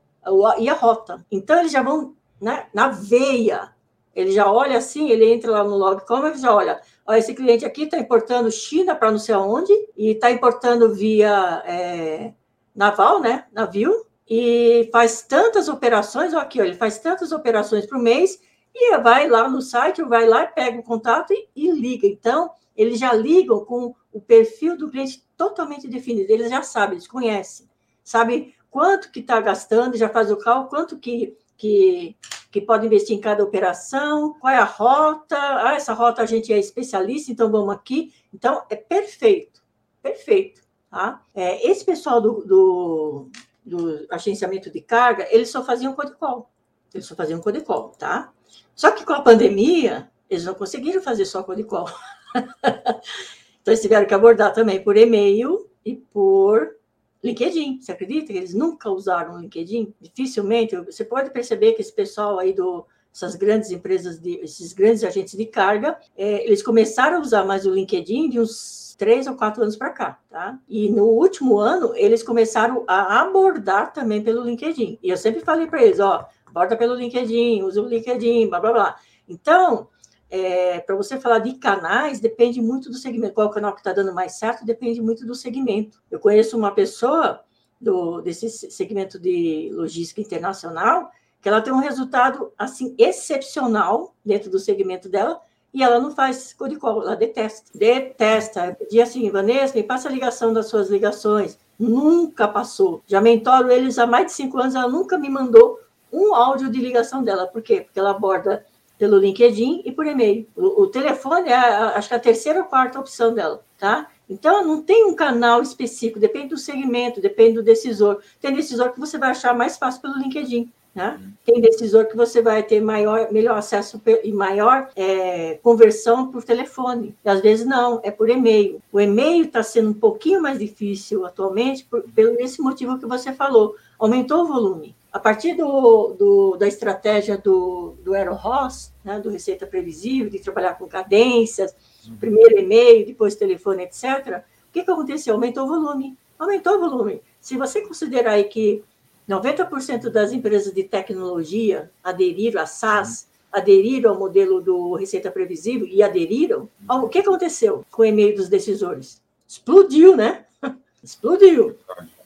[0.58, 1.24] e a rota.
[1.30, 3.72] Então, eles já vão né, na veia.
[4.14, 7.64] Ele já olha assim, ele entra lá no Log Comics, já olha, ó, esse cliente
[7.64, 12.32] aqui está importando China para não sei aonde, e está importando via é,
[12.76, 13.46] naval, né?
[13.52, 18.38] Navio, e faz tantas operações, ó, aqui, ó, ele faz tantas operações por mês,
[18.74, 22.06] e vai lá no site, vai lá, pega o contato e, e liga.
[22.06, 27.08] Então, eles já ligam com o perfil do cliente totalmente definido, eles já sabem, eles
[27.08, 27.68] conhecem,
[28.04, 32.14] sabe quanto que está gastando, já faz o cálculo, quanto que, que,
[32.50, 36.52] que pode investir em cada operação, qual é a rota, ah, essa rota a gente
[36.52, 38.12] é especialista, então vamos aqui.
[38.34, 39.62] Então, é perfeito,
[40.02, 40.65] perfeito.
[40.96, 41.22] Tá?
[41.34, 43.28] É, esse pessoal do, do,
[43.62, 46.50] do, agenciamento de carga, eles só faziam codecall.
[46.94, 48.32] Eles só faziam codecall, tá?
[48.74, 51.86] Só que com a pandemia, eles não conseguiram fazer só codecall.
[52.64, 56.76] então, eles tiveram que abordar também por e-mail e por
[57.22, 57.82] LinkedIn.
[57.82, 59.94] Você acredita que eles nunca usaram o LinkedIn?
[60.00, 60.76] Dificilmente.
[60.76, 65.34] Você pode perceber que esse pessoal aí do essas grandes empresas, de, esses grandes agentes
[65.34, 69.62] de carga, é, eles começaram a usar mais o LinkedIn de uns três ou quatro
[69.62, 70.58] anos para cá, tá?
[70.68, 74.98] E no último ano, eles começaram a abordar também pelo LinkedIn.
[75.02, 78.72] E eu sempre falei para eles, ó, aborda pelo LinkedIn, usa o LinkedIn, blá, blá,
[78.72, 78.96] blá.
[79.26, 79.88] Então,
[80.28, 83.32] é, para você falar de canais, depende muito do segmento.
[83.32, 86.02] Qual canal que está dando mais certo, depende muito do segmento.
[86.10, 87.40] Eu conheço uma pessoa
[87.80, 91.10] do, desse segmento de logística internacional
[91.46, 95.40] que ela tem um resultado assim excepcional dentro do segmento dela,
[95.72, 97.70] e ela não faz codicol, ela detesta.
[97.72, 98.76] Detesta.
[98.90, 101.56] Diz assim, Vanessa, me passa a ligação das suas ligações.
[101.78, 103.00] Nunca passou.
[103.06, 105.78] Já mentoro eles há mais de cinco anos, ela nunca me mandou
[106.12, 107.46] um áudio de ligação dela.
[107.46, 107.82] Por quê?
[107.82, 108.66] Porque ela aborda
[108.98, 110.48] pelo LinkedIn e por e-mail.
[110.56, 114.08] O, o telefone é, acho que a terceira ou quarta opção dela, tá?
[114.28, 118.20] Então, não tem um canal específico, depende do segmento, depende do decisor.
[118.40, 120.72] Tem decisor que você vai achar mais fácil pelo LinkedIn.
[120.96, 121.20] Né?
[121.44, 127.14] Tem decisor que você vai ter maior, melhor acesso e maior é, conversão por telefone.
[127.22, 128.82] E às vezes não, é por e-mail.
[128.90, 133.30] O e-mail está sendo um pouquinho mais difícil atualmente por, pelo esse motivo que você
[133.34, 133.76] falou.
[133.98, 134.96] Aumentou o volume.
[135.12, 140.78] A partir do, do da estratégia do, do AeroHoss, né, do Receita Previsível, de trabalhar
[140.78, 141.74] com cadências,
[142.08, 142.16] uhum.
[142.16, 145.34] primeiro e-mail, depois telefone, etc., o que, que aconteceu?
[145.34, 146.16] Aumentou o volume.
[146.38, 147.20] Aumentou o volume.
[147.38, 148.82] Se você considerar aí que
[149.28, 156.02] 90% das empresas de tecnologia aderiram a SaaS, aderiram ao modelo do Receita Previsível e
[156.02, 156.68] aderiram.
[156.88, 159.20] O que aconteceu com o e-mail dos decisores?
[159.48, 160.44] Explodiu, né?
[161.02, 161.76] Explodiu.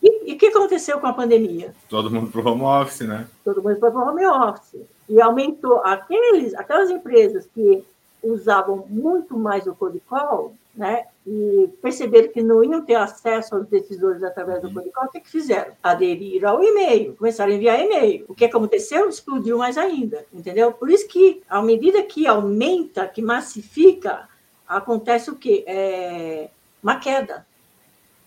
[0.02, 1.74] E o que aconteceu com a pandemia?
[1.88, 3.26] Todo mundo para o home office, né?
[3.44, 4.80] Todo mundo para o home office.
[5.08, 7.84] E aumentou aqueles, aquelas empresas que
[8.22, 11.04] usavam muito mais o code call, né?
[11.26, 14.74] E perceberam que não iam ter acesso aos decisores através do uhum.
[14.74, 15.74] Codicol, o que, que fizeram?
[15.82, 18.24] Aderiram ao e-mail, começaram a enviar e-mail.
[18.26, 19.06] O que aconteceu?
[19.06, 20.72] Explodiu mais ainda, entendeu?
[20.72, 24.26] Por isso que, à medida que aumenta, que massifica,
[24.66, 25.64] acontece o quê?
[25.66, 26.48] É
[26.82, 27.46] uma queda.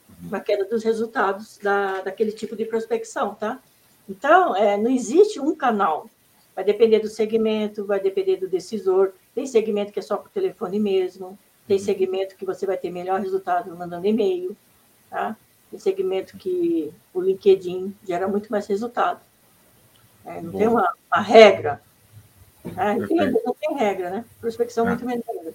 [0.07, 0.27] Uhum.
[0.27, 3.59] Uma queda dos resultados da, daquele tipo de prospecção, tá?
[4.07, 6.07] Então, é, não existe um canal.
[6.55, 9.11] Vai depender do segmento, vai depender do decisor.
[9.33, 11.35] Tem segmento que é só por telefone mesmo,
[11.67, 11.83] Tem uhum.
[11.83, 14.55] segmento que você vai ter melhor resultado mandando e-mail,
[15.09, 15.35] tá?
[15.71, 19.19] Tem segmento que o LinkedIn gera muito mais resultado.
[20.25, 20.57] É, não Bom.
[20.57, 21.81] tem uma, uma regra.
[22.63, 22.95] Né?
[22.99, 24.25] Não, tem, não tem regra, né?
[24.39, 25.53] Prospecção é muito menos regra.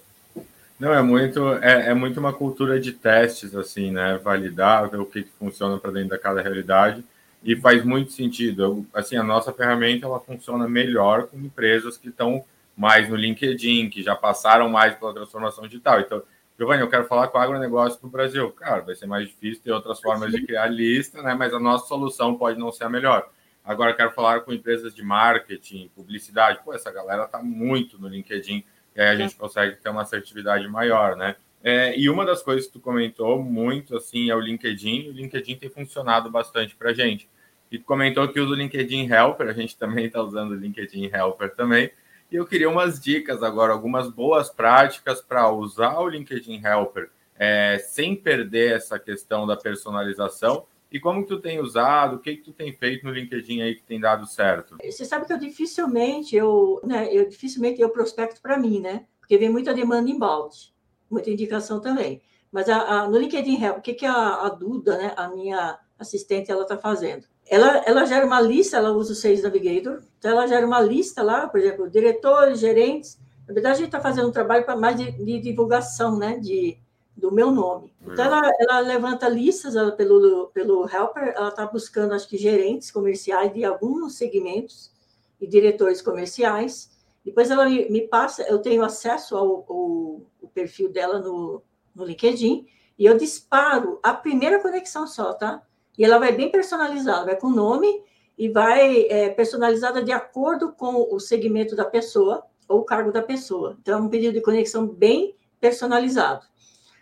[0.79, 4.17] Não, é muito, é, é muito uma cultura de testes, assim, né?
[4.19, 7.05] Validar, ver o que, que funciona para dentro da cada realidade.
[7.43, 8.63] E faz muito sentido.
[8.63, 12.45] Eu, assim, a nossa ferramenta ela funciona melhor com empresas que estão
[12.79, 15.99] mais no LinkedIn, que já passaram mais pela transformação digital.
[15.99, 16.23] Então,
[16.57, 18.53] Giovanni, eu quero falar com o agronegócio no Brasil.
[18.53, 21.35] Cara, vai ser mais difícil ter outras formas de criar lista, né?
[21.35, 23.29] Mas a nossa solução pode não ser a melhor.
[23.65, 26.61] Agora, quero falar com empresas de marketing, publicidade.
[26.65, 28.65] Pô, essa galera está muito no LinkedIn
[28.95, 31.35] e aí a gente consegue ter uma assertividade maior, né?
[31.65, 35.09] É, e uma das coisas que tu comentou muito assim é o LinkedIn.
[35.09, 37.29] O LinkedIn tem funcionado bastante para gente.
[37.73, 41.11] E tu comentou que usa o LinkedIn Helper, a gente também está usando o LinkedIn
[41.13, 41.91] Helper também.
[42.31, 47.79] E eu queria umas dicas agora, algumas boas práticas para usar o LinkedIn Helper é,
[47.79, 50.67] sem perder essa questão da personalização.
[50.91, 52.17] E como que tu tem usado?
[52.17, 54.77] O que que tu tem feito no LinkedIn aí que tem dado certo?
[54.83, 59.07] Você sabe que eu dificilmente eu, né, eu dificilmente eu prospecto para mim, né?
[59.21, 60.73] Porque vem muita demanda inbound,
[61.11, 62.23] muita indicação também.
[62.51, 65.79] Mas a, a, no LinkedIn Help, o que que a, a Duda, né, a minha
[65.99, 67.27] assistente, ela está fazendo?
[67.51, 71.23] Ela, ela gera uma lista, ela usa o Sales Navigator, então ela gera uma lista
[71.23, 73.19] lá, por exemplo, diretores, gerentes.
[73.47, 76.79] Na verdade, a gente está fazendo um trabalho para mais de, de divulgação, né, de
[77.19, 77.93] do meu nome.
[78.01, 82.93] Então, ela, ela levanta listas ela, pelo, pelo Helper, ela está buscando, acho que, gerentes
[82.93, 84.93] comerciais de alguns segmentos
[85.41, 86.97] e diretores comerciais.
[87.25, 91.61] Depois ela me, me passa, eu tenho acesso ao, ao, ao, perfil dela no,
[91.95, 95.63] no LinkedIn e eu disparo a primeira conexão só, tá?
[95.99, 98.03] E ela vai bem personalizada, vai com nome
[98.39, 103.21] e vai é, personalizada de acordo com o segmento da pessoa ou o cargo da
[103.21, 103.77] pessoa.
[103.83, 106.47] Então, é um pedido de conexão bem personalizado.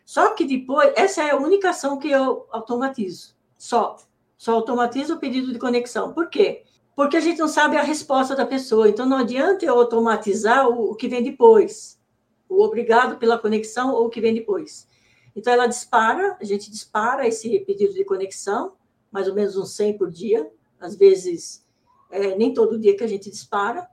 [0.04, 3.34] Só que depois, essa é a única ação que eu automatizo.
[3.58, 3.96] Só.
[4.38, 6.12] Só automatizo o pedido de conexão.
[6.12, 6.62] Por quê?
[6.94, 8.88] Porque a gente não sabe a resposta da pessoa.
[8.88, 12.00] Então, não adianta eu automatizar o, o que vem depois.
[12.48, 14.88] O obrigado pela conexão ou o que vem depois.
[15.34, 18.72] Então, ela dispara, a gente dispara esse pedido de conexão,
[19.16, 20.46] mais ou menos uns 100 por dia.
[20.78, 21.66] Às vezes,
[22.10, 23.88] é, nem todo dia que a gente dispara.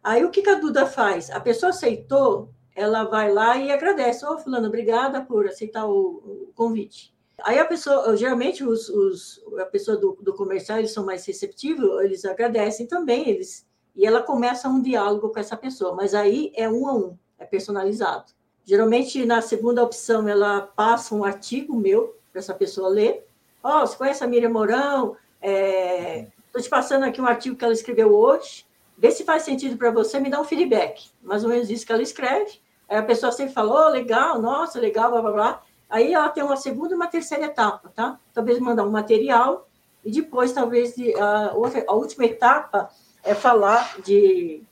[0.00, 1.32] Aí, o que, que a Duda faz?
[1.32, 4.24] A pessoa aceitou, ela vai lá e agradece.
[4.24, 7.12] Ô, oh, fulano, obrigada por aceitar o, o, convite.
[7.42, 12.00] Aí a pessoa, geralmente os, os a pessoa do, do, comercial, eles são mais receptivos,
[12.04, 16.68] eles agradecem também, eles e ela começa um diálogo com essa pessoa, mas aí é
[16.68, 18.32] um a um, é personalizado.
[18.64, 23.26] Geralmente, na segunda opção, ela passa um artigo meu para essa pessoa ler.
[23.62, 25.16] Ó, oh, você conhece a Miriam Mourão?
[25.40, 28.66] Estou é, te passando aqui um artigo que ela escreveu hoje.
[28.98, 31.10] Vê se faz sentido para você, me dá um feedback.
[31.22, 32.60] Mais ou menos isso que ela escreve.
[32.88, 35.62] Aí a pessoa sempre falou, oh, legal, nossa, legal, blá, blá, blá.
[35.88, 38.18] Aí ela tem uma segunda e uma terceira etapa, tá?
[38.34, 39.68] Talvez mandar um material
[40.04, 42.90] e depois, talvez, a, outra, a última etapa
[43.22, 44.62] é falar de,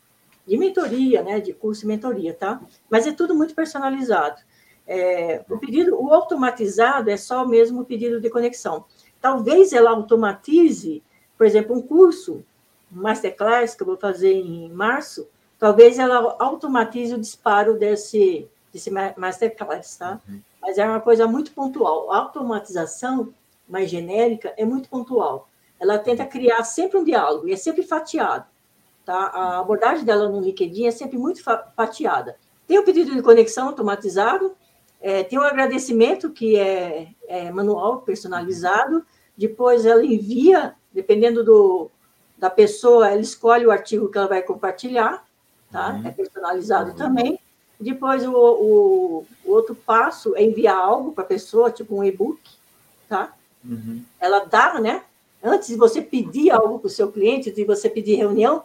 [0.46, 1.38] de mentoria, né?
[1.38, 2.60] De curso e mentoria, tá?
[2.90, 4.40] Mas é tudo muito personalizado.
[4.92, 8.84] É, o pedido, o automatizado é só mesmo o pedido de conexão.
[9.20, 11.00] Talvez ela automatize,
[11.38, 12.44] por exemplo, um curso,
[12.92, 15.28] um masterclass que eu vou fazer em março,
[15.60, 20.20] talvez ela automatize o disparo desse, desse masterclass, tá?
[20.28, 20.40] Uhum.
[20.60, 22.10] Mas é uma coisa muito pontual.
[22.10, 23.32] A automatização
[23.68, 25.48] mais genérica é muito pontual.
[25.78, 28.44] Ela tenta criar sempre um diálogo e é sempre fatiado.
[29.04, 29.14] Tá?
[29.14, 31.44] A abordagem dela no LinkedIn é sempre muito
[31.76, 32.36] fatiada.
[32.66, 34.56] Tem o pedido de conexão automatizado,
[35.00, 39.04] é, tem o agradecimento, que é, é, manual, personalizado.
[39.36, 41.90] Depois ela envia, dependendo do,
[42.36, 45.24] da pessoa, ela escolhe o artigo que ela vai compartilhar
[45.70, 45.90] tá?
[45.90, 46.06] Uhum.
[46.06, 46.96] É personalizado uhum.
[46.96, 47.38] também.
[47.78, 52.40] Depois, o, o, o, outro passo é enviar algo para a pessoa, tipo um e-book,
[53.08, 53.32] tá?
[53.64, 54.02] Uhum.
[54.20, 55.02] Ela dá, né?
[55.42, 58.64] Antes de você pedir algo para o seu cliente, de você pedir reunião,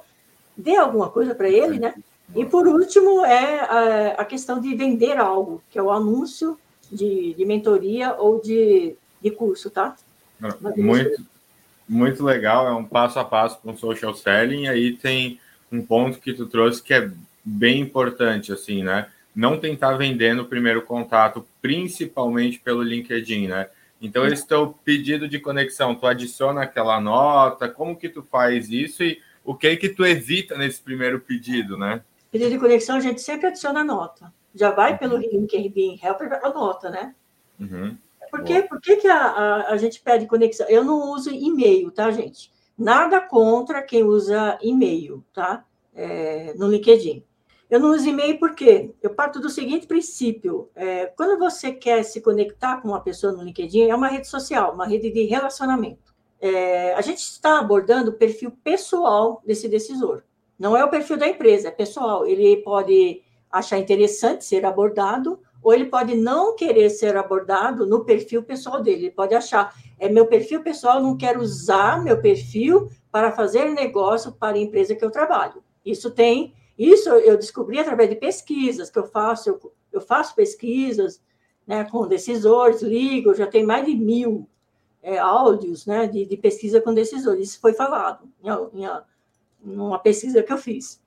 [0.57, 1.95] dê alguma coisa para ele, né?
[2.33, 6.57] E por último é a, a, questão de vender algo, que é o anúncio
[6.91, 9.95] de, de mentoria ou de, de curso, tá?
[10.75, 11.25] Muito,
[11.87, 15.39] muito legal, é um passo a passo com social selling, e aí tem
[15.71, 17.11] um ponto que tu trouxe que é
[17.43, 19.07] bem importante, assim, né?
[19.35, 23.67] Não tentar vender no primeiro contato, principalmente pelo LinkedIn, né?
[24.01, 29.03] Então, esse teu pedido de conexão, tu adiciona aquela nota, como que tu faz isso
[29.03, 32.01] e o que que tu evita nesse primeiro pedido, né?
[32.35, 34.33] Pedido de conexão, a gente sempre adiciona nota.
[34.53, 34.97] Já vai uhum.
[34.97, 37.15] pelo LinkedIn Helper, a nota, né?
[37.57, 37.97] Uhum.
[38.29, 38.61] Por, quê?
[38.61, 40.67] Por que, que a, a, a gente pede conexão?
[40.67, 42.51] Eu não uso e-mail, tá, gente?
[42.77, 45.63] Nada contra quem usa e-mail, tá?
[45.95, 47.23] É, no LinkedIn.
[47.69, 52.19] Eu não uso e-mail porque eu parto do seguinte princípio: é, quando você quer se
[52.19, 56.13] conectar com uma pessoa no LinkedIn, é uma rede social, uma rede de relacionamento.
[56.41, 60.21] É, a gente está abordando o perfil pessoal desse decisor.
[60.57, 62.25] Não é o perfil da empresa, é pessoal.
[62.25, 68.43] Ele pode achar interessante ser abordado, ou ele pode não querer ser abordado no perfil
[68.43, 69.05] pessoal dele.
[69.05, 74.31] Ele pode achar, é meu perfil pessoal, não quero usar meu perfil para fazer negócio
[74.31, 75.63] para a empresa que eu trabalho.
[75.83, 81.21] Isso tem isso eu descobri através de pesquisas que eu faço, eu, eu faço pesquisas
[81.65, 84.47] né, com decisores, ligo, já tem mais de mil
[85.01, 87.49] é, áudios né, de, de, pesquisa com decisores.
[87.49, 88.85] Isso foi falado em, em,
[89.65, 91.01] em uma pesquisa que eu fiz.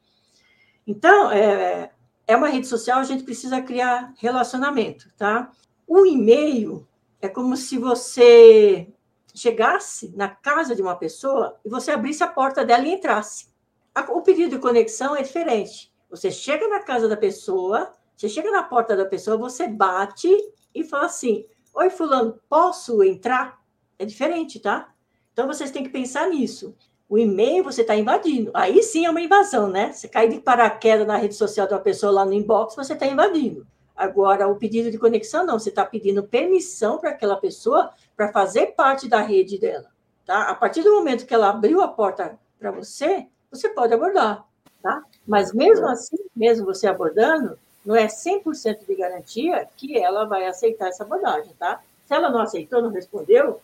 [0.86, 1.90] Então, é,
[2.26, 5.50] é uma rede social, a gente precisa criar relacionamento, tá?
[5.86, 6.86] O e-mail
[7.20, 8.88] é como se você
[9.34, 13.48] chegasse na casa de uma pessoa e você abrisse a porta dela e entrasse
[14.09, 15.92] o pedido de conexão é diferente.
[16.11, 20.28] Você chega na casa da pessoa, você chega na porta da pessoa, você bate
[20.74, 21.44] e fala assim:
[21.74, 23.59] Oi, Fulano, posso entrar?
[23.98, 24.92] É diferente, tá?
[25.32, 26.74] Então vocês têm que pensar nisso.
[27.09, 28.50] O e-mail você está invadindo.
[28.52, 29.92] Aí sim é uma invasão, né?
[29.92, 33.06] Você cai de paraquedas na rede social de uma pessoa lá no inbox, você está
[33.06, 33.66] invadindo.
[33.96, 35.59] Agora, o pedido de conexão, não.
[35.59, 39.86] Você está pedindo permissão para aquela pessoa para fazer parte da rede dela.
[40.26, 40.50] Tá?
[40.50, 44.44] A partir do momento que ela abriu a porta para você, você pode abordar,
[44.82, 45.02] tá?
[45.26, 50.88] Mas mesmo assim, mesmo você abordando, não é 100% de garantia que ela vai aceitar
[50.88, 51.80] essa abordagem, tá?
[52.04, 53.61] Se ela não aceitou, não respondeu,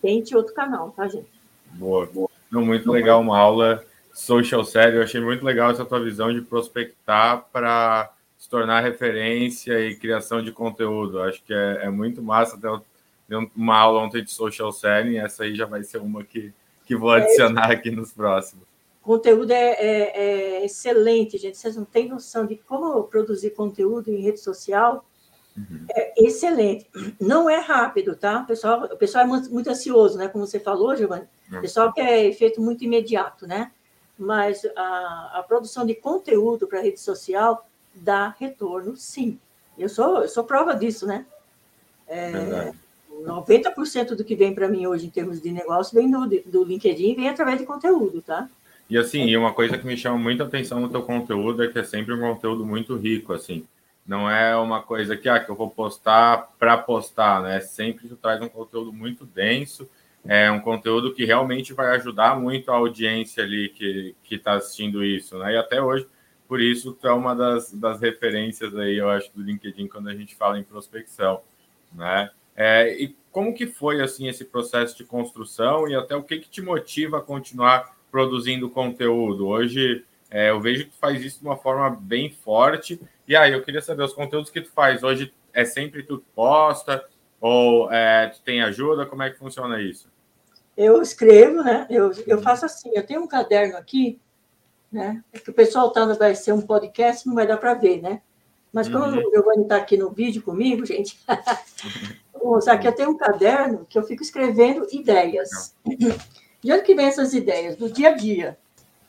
[0.00, 1.28] tente outro canal, tá, gente?
[1.72, 2.30] Boa, boa.
[2.60, 4.98] Muito legal, uma aula social sério.
[4.98, 10.42] Eu achei muito legal essa tua visão de prospectar para se tornar referência e criação
[10.42, 11.20] de conteúdo.
[11.20, 12.56] Acho que é, é muito massa.
[12.56, 16.52] Deu uma aula ontem de social selling, essa aí já vai ser uma que,
[16.84, 18.64] que vou é adicionar aqui nos próximos.
[19.02, 21.56] O conteúdo é, é, é, excelente, gente.
[21.56, 25.04] Vocês não têm noção de como produzir conteúdo em rede social.
[25.56, 25.86] Uhum.
[25.90, 26.86] É excelente.
[27.20, 28.40] Não é rápido, tá?
[28.40, 30.28] O pessoal, o pessoal é muito, muito ansioso, né?
[30.28, 31.26] Como você falou, Giovanni.
[31.50, 33.70] O pessoal quer efeito muito imediato, né?
[34.18, 39.38] Mas a, a produção de conteúdo para rede social dá retorno, sim.
[39.78, 41.26] Eu sou, eu sou prova disso, né?
[42.08, 42.72] É,
[43.24, 47.12] 90% do que vem para mim hoje em termos de negócio vem do, do LinkedIn
[47.12, 48.48] e vem através de conteúdo, tá?
[48.88, 51.82] E assim, uma coisa que me chama muita atenção no teu conteúdo é que é
[51.82, 53.66] sempre um conteúdo muito rico, assim.
[54.06, 57.60] Não é uma coisa que, ah, que eu vou postar para postar, né?
[57.60, 59.88] Sempre tu traz um conteúdo muito denso,
[60.24, 65.38] é um conteúdo que realmente vai ajudar muito a audiência ali que está assistindo isso,
[65.38, 65.54] né?
[65.54, 66.06] E até hoje,
[66.48, 70.14] por isso, tu é uma das, das referências aí, eu acho, do LinkedIn quando a
[70.14, 71.40] gente fala em prospecção,
[71.92, 72.30] né?
[72.54, 76.48] É, e como que foi, assim, esse processo de construção e até o que que
[76.48, 79.46] te motiva a continuar produzindo conteúdo.
[79.46, 82.98] Hoje é, eu vejo que tu faz isso de uma forma bem forte.
[83.26, 87.04] E aí, eu queria saber, os conteúdos que tu faz hoje é sempre tu posta
[87.40, 89.06] ou é, tu tem ajuda?
[89.06, 90.08] Como é que funciona isso?
[90.76, 91.86] Eu escrevo, né?
[91.88, 94.20] Eu, eu faço assim, eu tenho um caderno aqui,
[94.92, 95.24] né?
[95.32, 98.20] É que o pessoal tá, vai ser um podcast, não vai dar para ver, né?
[98.72, 99.26] Mas como uhum.
[99.26, 101.18] o Giovanni está aqui no vídeo comigo, gente,
[102.34, 105.74] vou que eu tenho um caderno que eu fico escrevendo ideias.
[106.62, 107.76] De onde que vem essas ideias?
[107.76, 108.58] Do dia a dia.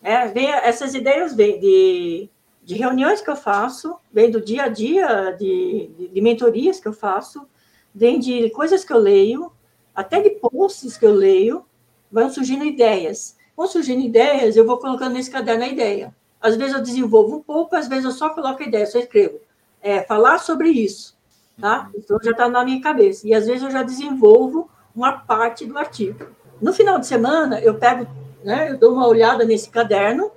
[0.02, 2.30] É, vem, essas ideias vêm de,
[2.68, 6.88] de reuniões que eu faço, vem do dia a dia, de, de, de mentorias que
[6.90, 7.48] eu faço,
[7.96, 9.54] vem de coisas que eu leio,
[9.96, 11.64] até de posts que eu leio,
[12.12, 13.38] vão surgindo ideias.
[13.56, 16.14] Vão surgindo ideias, eu vou colocando nesse caderno a ideia.
[16.42, 19.40] Às vezes eu desenvolvo um pouco, às vezes eu só coloco a ideia, só escrevo.
[19.82, 21.18] É, falar sobre isso,
[21.62, 21.90] tá?
[21.96, 23.26] Então já está na minha cabeça.
[23.26, 26.28] E às vezes eu já desenvolvo uma parte do artigo.
[26.62, 28.06] No final de semana, eu pego,
[28.44, 30.32] né, eu dou uma olhada nesse caderno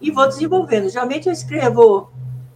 [0.00, 0.88] e vou desenvolvendo.
[0.88, 2.10] Geralmente eu escrevo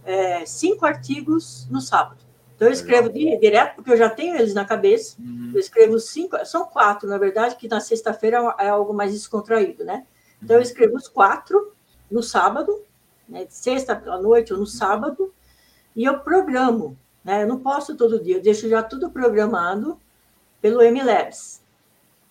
[0.05, 2.21] é, cinco artigos no sábado.
[2.55, 5.15] Então eu escrevo direto, porque eu já tenho eles na cabeça.
[5.19, 5.51] Uhum.
[5.53, 10.05] Eu escrevo cinco, são quatro, na verdade, que na sexta-feira é algo mais descontraído, né?
[10.41, 11.73] Então eu escrevo os quatro
[12.09, 12.83] no sábado,
[13.27, 15.33] né, sexta à noite ou no sábado,
[15.95, 16.97] e eu programo.
[17.23, 17.43] Né?
[17.43, 19.99] Eu não posso todo dia, eu deixo já tudo programado
[20.61, 21.61] pelo MLabs.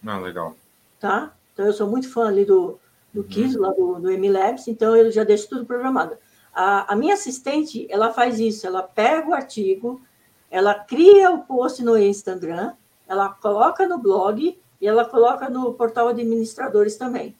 [0.04, 0.54] Ah, legal
[1.00, 1.32] tá?
[1.52, 2.78] Então, eu sou muito fã ali do,
[3.12, 6.16] do Kiss, lá do, do MLabs, então eu já deixo tudo programado.
[6.52, 10.00] A, a minha assistente, ela faz isso, ela pega o artigo,
[10.50, 12.72] ela cria o post no Instagram,
[13.08, 17.36] ela coloca no blog e ela coloca no portal administradores também.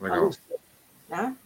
[0.00, 0.30] Legal.
[1.08, 1.36] Né?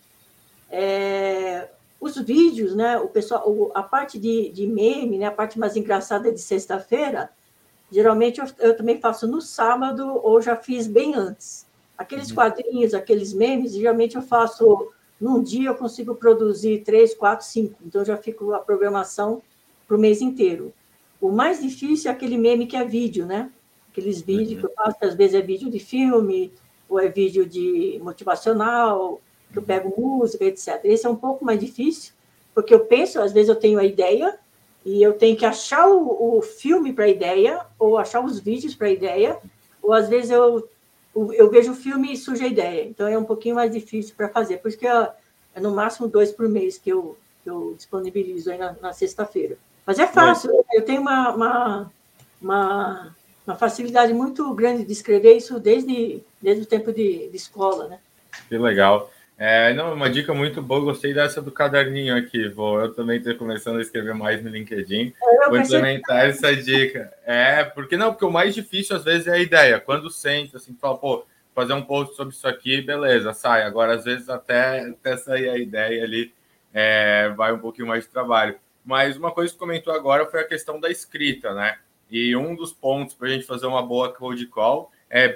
[0.71, 1.69] É,
[2.01, 2.99] os vídeos, né?
[2.99, 5.27] O pessoal, a parte de, de meme, né?
[5.27, 7.31] A parte mais engraçada de sexta-feira,
[7.91, 11.67] Geralmente eu, eu, também faço no sábado ou já fiz bem antes.
[12.01, 12.37] Aqueles uhum.
[12.37, 14.91] quadrinhos, aqueles memes, geralmente eu faço
[15.21, 17.79] num dia eu consigo produzir três, quatro, cinco.
[17.85, 19.43] Então, já fico a programação
[19.87, 20.73] para o mês inteiro.
[21.21, 23.51] O mais difícil é aquele meme que é vídeo, né?
[23.93, 24.61] Aqueles vídeos uhum.
[24.61, 26.51] que eu faço, que às vezes é vídeo de filme,
[26.89, 29.21] ou é vídeo de motivacional,
[29.53, 30.81] que eu pego música, etc.
[30.85, 32.15] Esse é um pouco mais difícil,
[32.55, 34.39] porque eu penso, às vezes eu tenho a ideia,
[34.87, 38.75] e eu tenho que achar o, o filme para a ideia, ou achar os vídeos
[38.75, 39.37] para a ideia,
[39.83, 40.67] ou às vezes eu,
[41.15, 42.85] eu vejo o filme e surge a ideia.
[42.85, 44.59] Então é um pouquinho mais difícil para fazer.
[44.59, 45.11] Por isso que é,
[45.55, 49.57] é no máximo dois por mês que eu, que eu disponibilizo aí na, na sexta-feira.
[49.85, 51.93] Mas é fácil, eu tenho uma, uma,
[52.41, 57.89] uma, uma, facilidade muito grande de escrever isso desde, desde o tempo de, de escola,
[57.89, 57.99] né?
[58.49, 59.11] Que legal.
[59.43, 62.47] É, não, uma dica muito boa, gostei dessa do caderninho aqui.
[62.47, 65.15] Vou eu também estou começando a escrever mais no LinkedIn.
[65.19, 67.11] Eu vou implementar essa dica.
[67.25, 69.81] É, porque não, porque o mais difícil às vezes é a ideia.
[69.81, 71.25] Quando senta, assim, fala, pô,
[71.55, 73.63] fazer um post sobre isso aqui, beleza, sai.
[73.63, 76.35] Agora, às vezes, até, até sair a ideia ali,
[76.71, 78.57] é, vai um pouquinho mais de trabalho.
[78.85, 81.79] Mas uma coisa que comentou agora foi a questão da escrita, né?
[82.11, 85.33] E um dos pontos para a gente fazer uma boa cold call é,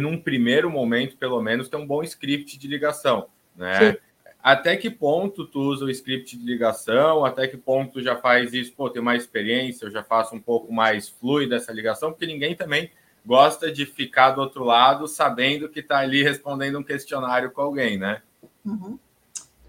[0.00, 3.92] num primeiro momento, pelo menos, ter um bom script de ligação né?
[3.92, 3.98] Sim.
[4.42, 7.24] Até que ponto tu usa o script de ligação?
[7.24, 8.74] Até que ponto tu já faz isso?
[8.74, 12.54] Pô, tem mais experiência, eu já faço um pouco mais fluida essa ligação, porque ninguém
[12.54, 12.90] também
[13.24, 17.96] gosta de ficar do outro lado sabendo que está ali respondendo um questionário com alguém,
[17.96, 18.20] né?
[18.64, 18.98] Uhum.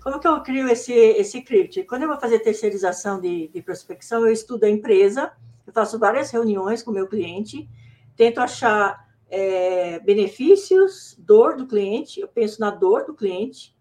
[0.03, 1.83] Como que eu crio esse, esse script?
[1.85, 5.31] Quando eu vou fazer terceirização de, de prospecção, eu estudo a empresa,
[5.65, 7.67] eu faço várias reuniões com o meu cliente,
[8.15, 13.74] tento achar é, benefícios, dor do cliente, eu penso na dor do cliente,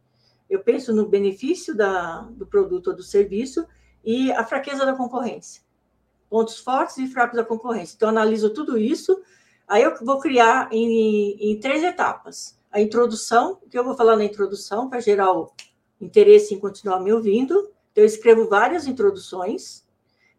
[0.55, 3.67] eu penso no benefício da, do produto ou do serviço
[4.05, 5.63] e a fraqueza da concorrência.
[6.29, 7.97] Pontos fortes e fracos da concorrência.
[7.97, 9.21] Então, analiso tudo isso,
[9.67, 12.59] aí eu vou criar em, em três etapas.
[12.71, 15.53] A introdução, que eu vou falar na introdução, para gerar o
[16.01, 17.71] interesse em continuar me ouvindo.
[17.93, 19.85] Então, eu escrevo várias introduções.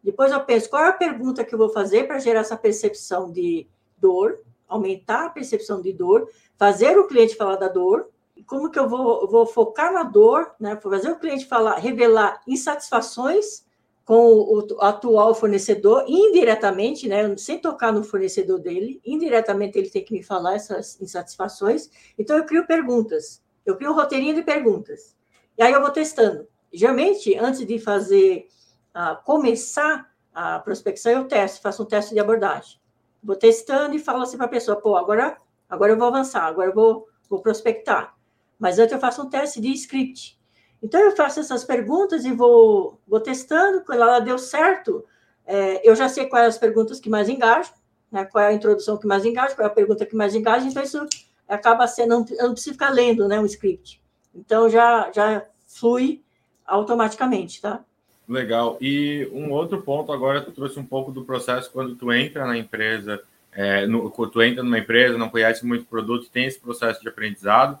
[0.02, 3.30] Depois, eu penso qual é a pergunta que eu vou fazer para gerar essa percepção
[3.30, 3.66] de
[3.98, 4.38] dor,
[4.68, 8.08] aumentar a percepção de dor, fazer o cliente falar da dor,
[8.44, 10.76] como que eu vou, vou focar na dor, né?
[10.76, 13.64] Fazer o cliente falar, revelar insatisfações
[14.04, 17.36] com o, atual fornecedor, indiretamente, né?
[17.36, 21.90] Sem tocar no fornecedor dele, indiretamente ele tem que me falar essas insatisfações.
[22.16, 25.16] Então eu crio perguntas, eu crio um roteirinho de perguntas.
[25.58, 26.46] E aí eu vou testando.
[26.72, 28.48] Geralmente, antes de fazer,
[28.94, 32.78] uh, começar a prospecção, eu testo, faço um teste de abordagem.
[33.22, 35.36] Vou testando e falo assim para a pessoa, pô, agora,
[35.68, 38.15] agora eu vou avançar, agora eu vou, vou prospectar.
[38.58, 40.38] Mas antes eu faço um teste de script.
[40.82, 43.82] Então, eu faço essas perguntas e vou, vou testando.
[43.82, 45.04] Quando ela deu certo,
[45.46, 47.72] é, eu já sei quais as perguntas que mais engajam,
[48.10, 48.24] né?
[48.24, 50.66] qual é a introdução que mais engaja, qual é a pergunta que mais engaja.
[50.66, 51.06] Então, isso
[51.48, 54.00] acaba sendo, não, não precisa ficar lendo né, um script.
[54.34, 56.22] Então, já, já flui
[56.66, 57.82] automaticamente, tá?
[58.28, 58.76] Legal.
[58.80, 62.58] E um outro ponto agora, tu trouxe um pouco do processo quando tu entra na
[62.58, 67.08] empresa, é, no, tu entra numa empresa, não conhece muito produto, tem esse processo de
[67.08, 67.78] aprendizado.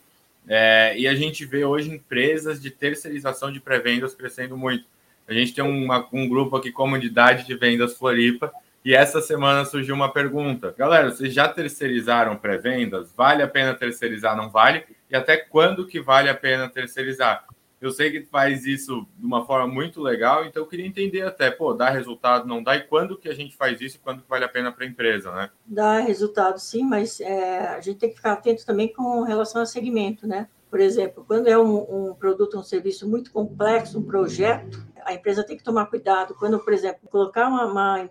[0.48, 4.84] É, e a gente vê hoje empresas de terceirização de pré-vendas crescendo muito.
[5.26, 8.52] A gente tem uma, um grupo aqui, Comunidade de Vendas Floripa,
[8.84, 10.72] e essa semana surgiu uma pergunta.
[10.78, 13.12] Galera, vocês já terceirizaram pré-vendas?
[13.16, 14.36] Vale a pena terceirizar?
[14.36, 14.84] Não vale?
[15.10, 17.44] E até quando que vale a pena terceirizar?
[17.80, 21.50] Eu sei que faz isso de uma forma muito legal, então eu queria entender até,
[21.50, 22.76] pô, dá resultado, não dá?
[22.76, 24.88] E quando que a gente faz isso e quando que vale a pena para a
[24.88, 25.50] empresa, né?
[25.66, 29.66] Dá resultado, sim, mas é, a gente tem que ficar atento também com relação ao
[29.66, 30.48] segmento, né?
[30.70, 35.44] Por exemplo, quando é um, um produto, um serviço muito complexo, um projeto, a empresa
[35.44, 36.34] tem que tomar cuidado.
[36.34, 38.10] Quando, por exemplo, colocar uma, uma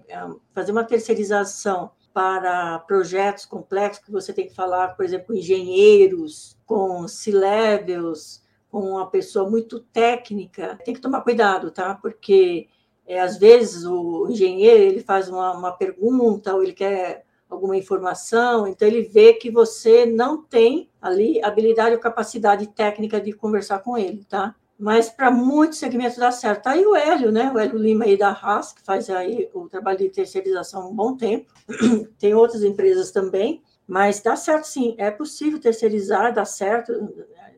[0.54, 6.58] fazer uma terceirização para projetos complexos, que você tem que falar, por exemplo, com engenheiros,
[6.66, 8.42] com C-levels,
[8.80, 11.96] uma pessoa muito técnica, tem que tomar cuidado, tá?
[11.96, 12.68] Porque
[13.06, 18.68] é, às vezes o engenheiro ele faz uma, uma pergunta ou ele quer alguma informação,
[18.68, 23.98] então ele vê que você não tem ali habilidade ou capacidade técnica de conversar com
[23.98, 24.56] ele, tá?
[24.78, 26.64] Mas para muitos segmentos dá certo.
[26.64, 27.50] Tá aí o Hélio, né?
[27.54, 30.96] O Hélio Lima aí da Haas, que faz aí o trabalho de terceirização há um
[30.96, 31.54] bom tempo.
[32.20, 34.94] tem outras empresas também, mas dá certo sim.
[34.98, 36.92] É possível terceirizar, dá certo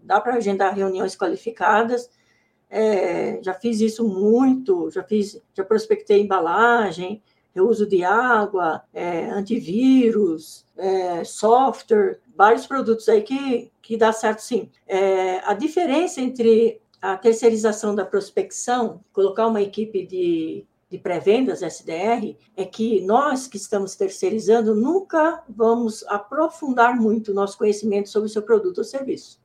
[0.08, 2.10] dá para agendar reuniões qualificadas.
[2.70, 7.22] É, já fiz isso muito, já fiz, já prospectei embalagem,
[7.54, 14.70] reuso de água, é, antivírus, é, software, vários produtos aí que, que dá certo sim.
[14.88, 22.36] É, a diferença entre a terceirização da prospecção, colocar uma equipe de, de pré-vendas, SDR,
[22.56, 28.32] é que nós que estamos terceirizando nunca vamos aprofundar muito o nosso conhecimento sobre o
[28.32, 29.40] seu produto ou serviço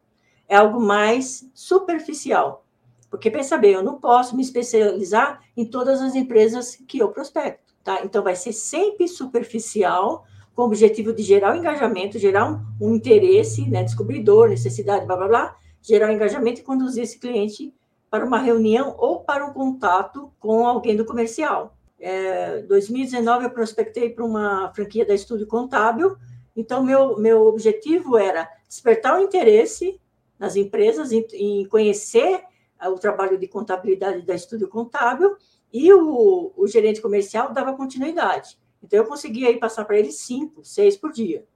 [0.48, 2.64] é algo mais superficial.
[3.10, 7.74] Porque pensa bem, eu não posso me especializar em todas as empresas que eu prospecto,
[7.84, 8.02] tá?
[8.04, 10.24] Então vai ser sempre superficial,
[10.54, 15.06] com o objetivo de gerar o um engajamento, gerar um, um interesse, né, descobridor, necessidade,
[15.06, 17.74] blá blá blá, gerar um engajamento e conduzir esse cliente
[18.10, 21.76] para uma reunião ou para um contato com alguém do comercial.
[21.98, 26.16] É, 2019 eu prospectei para uma franquia da Estúdio Contábil,
[26.54, 29.98] então meu, meu objetivo era despertar o interesse
[30.42, 32.42] nas empresas em, em conhecer
[32.84, 35.36] o trabalho de contabilidade da Estúdio Contábil
[35.72, 38.58] e o, o gerente comercial dava continuidade.
[38.82, 41.46] Então eu conseguia aí passar para ele cinco, seis por dia,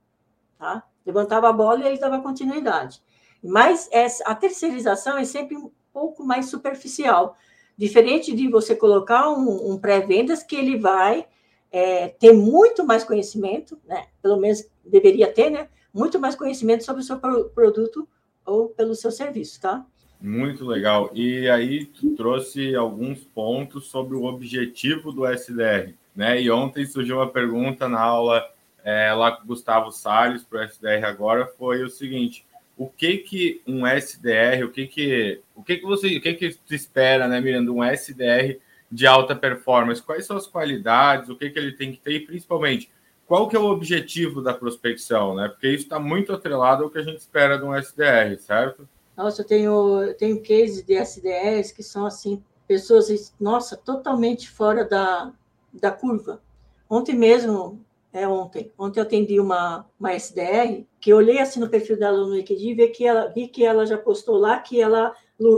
[0.56, 0.84] tá?
[1.04, 3.02] Levantava a bola e ele dava continuidade.
[3.42, 5.56] Mas essa, a terceirização é sempre
[5.92, 7.36] pouco mais superficial.
[7.76, 11.26] Diferente de você colocar um, um pré-vendas que ele vai
[11.72, 14.06] é, ter muito mais conhecimento, né?
[14.22, 15.68] pelo menos deveria ter, né?
[15.92, 18.08] muito mais conhecimento sobre o seu produto
[18.46, 19.84] ou pelo seu serviço, tá?
[20.20, 21.10] Muito legal.
[21.12, 21.86] E aí
[22.16, 26.40] trouxe alguns pontos sobre o objetivo do SDR, né?
[26.40, 28.48] E ontem surgiu uma pergunta na aula
[28.82, 33.18] é, lá com o Gustavo Salles para o SDR agora, foi o seguinte: o que
[33.18, 37.26] que um SDR, o que que o que que você, o que que tu espera,
[37.26, 38.58] né, Miranda, um SDR
[38.90, 40.02] de alta performance?
[40.02, 41.28] Quais são as qualidades?
[41.28, 42.90] O que que ele tem que ter e principalmente
[43.26, 45.48] qual que é o objetivo da prospecção, né?
[45.48, 48.88] Porque isso está muito atrelado ao que a gente espera de um SDR, certo?
[49.16, 54.84] Nossa, eu tenho, eu tenho cases de SDRs que são assim pessoas, nossa, totalmente fora
[54.84, 55.32] da,
[55.72, 56.40] da curva.
[56.88, 57.84] Ontem mesmo
[58.16, 58.72] é, ontem.
[58.78, 62.70] Ontem eu atendi uma, uma SDR, que eu olhei assim no perfil dela no LinkedIn
[62.70, 65.14] e vi que ela, vi que ela já postou lá que ela,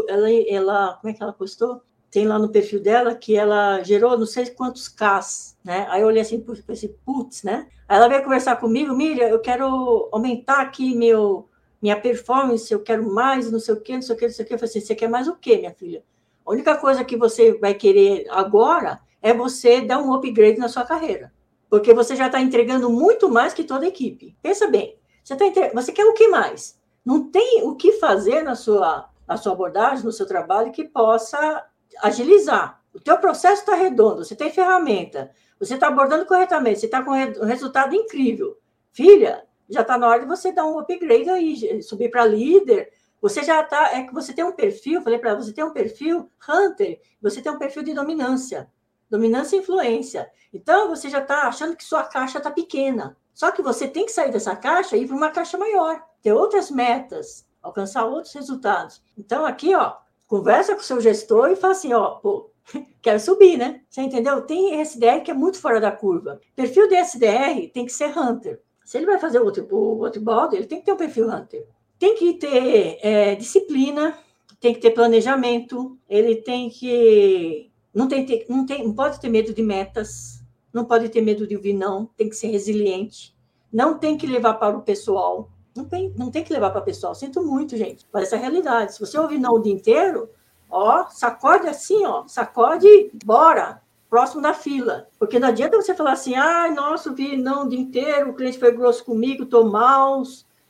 [0.09, 1.81] ela, ela, como é que ela postou?
[2.11, 5.87] Tem lá no perfil dela que ela gerou não sei quantos Ks, né?
[5.91, 7.69] Aí eu olhei assim, pensei, putz, né?
[7.89, 11.49] Aí ela veio conversar comigo, Miriam, eu quero aumentar aqui meu,
[11.81, 14.45] minha performance, eu quero mais, não sei o quê, não sei o quê, não sei
[14.45, 14.55] o quê.
[14.55, 16.03] Eu falei assim, você quer mais o quê, minha filha?
[16.45, 20.85] A única coisa que você vai querer agora é você dar um upgrade na sua
[20.85, 21.33] carreira
[21.69, 24.37] porque você já está entregando muito mais que toda a equipe.
[24.43, 25.71] Pensa bem, você, tá entre...
[25.71, 26.79] você quer o que mais?
[27.05, 31.65] Não tem o que fazer na sua, na sua abordagem, no seu trabalho, que possa
[32.03, 32.83] agilizar.
[32.99, 37.13] O teu processo está redondo, você tem ferramenta, você está abordando corretamente, você está com
[37.13, 38.59] um resultado incrível.
[38.93, 42.93] Filha, já está na hora de você dar um upgrade aí, subir para líder.
[43.23, 46.29] Você já está, é que você tem um perfil, falei para você tem um perfil
[46.49, 48.69] hunter, você tem um perfil de dominância
[49.09, 50.31] dominância e influência.
[50.53, 53.17] Então, você já está achando que sua caixa está pequena.
[53.35, 56.33] Só que você tem que sair dessa caixa e ir para uma caixa maior, ter
[56.33, 59.03] outras metas, alcançar outros resultados.
[59.17, 59.97] Então, aqui, ó,
[60.27, 62.51] conversa com o seu gestor e fala assim, ó, pô,
[63.03, 63.81] quero subir, né?
[63.89, 64.43] Você entendeu?
[64.43, 66.41] Tem SDR que é muito fora da curva.
[66.55, 68.61] Perfil de SDR tem que ser Hunter.
[68.85, 71.67] Se ele vai fazer outro, o outro bode, ele tem que ter um perfil Hunter.
[71.99, 74.17] Tem que ter é, disciplina,
[74.61, 79.53] tem que ter planejamento, ele tem que não, tem, não, tem, não pode ter medo
[79.53, 80.43] de metas,
[80.73, 83.37] não pode ter medo de ouvir não, tem que ser resiliente,
[83.73, 86.85] não tem que levar para o pessoal, não tem, não tem que levar para o
[86.85, 87.15] pessoal.
[87.15, 88.95] Sinto muito, gente, mas essa realidade.
[88.95, 90.31] Se você ouvir não o dia inteiro,
[90.71, 95.07] ó, sacode assim, ó, sacode, bora, próximo da fila.
[95.19, 98.59] Porque não adianta você falar assim, ai, nossa, vi não o dia inteiro, o cliente
[98.59, 100.23] foi grosso comigo, tô mal,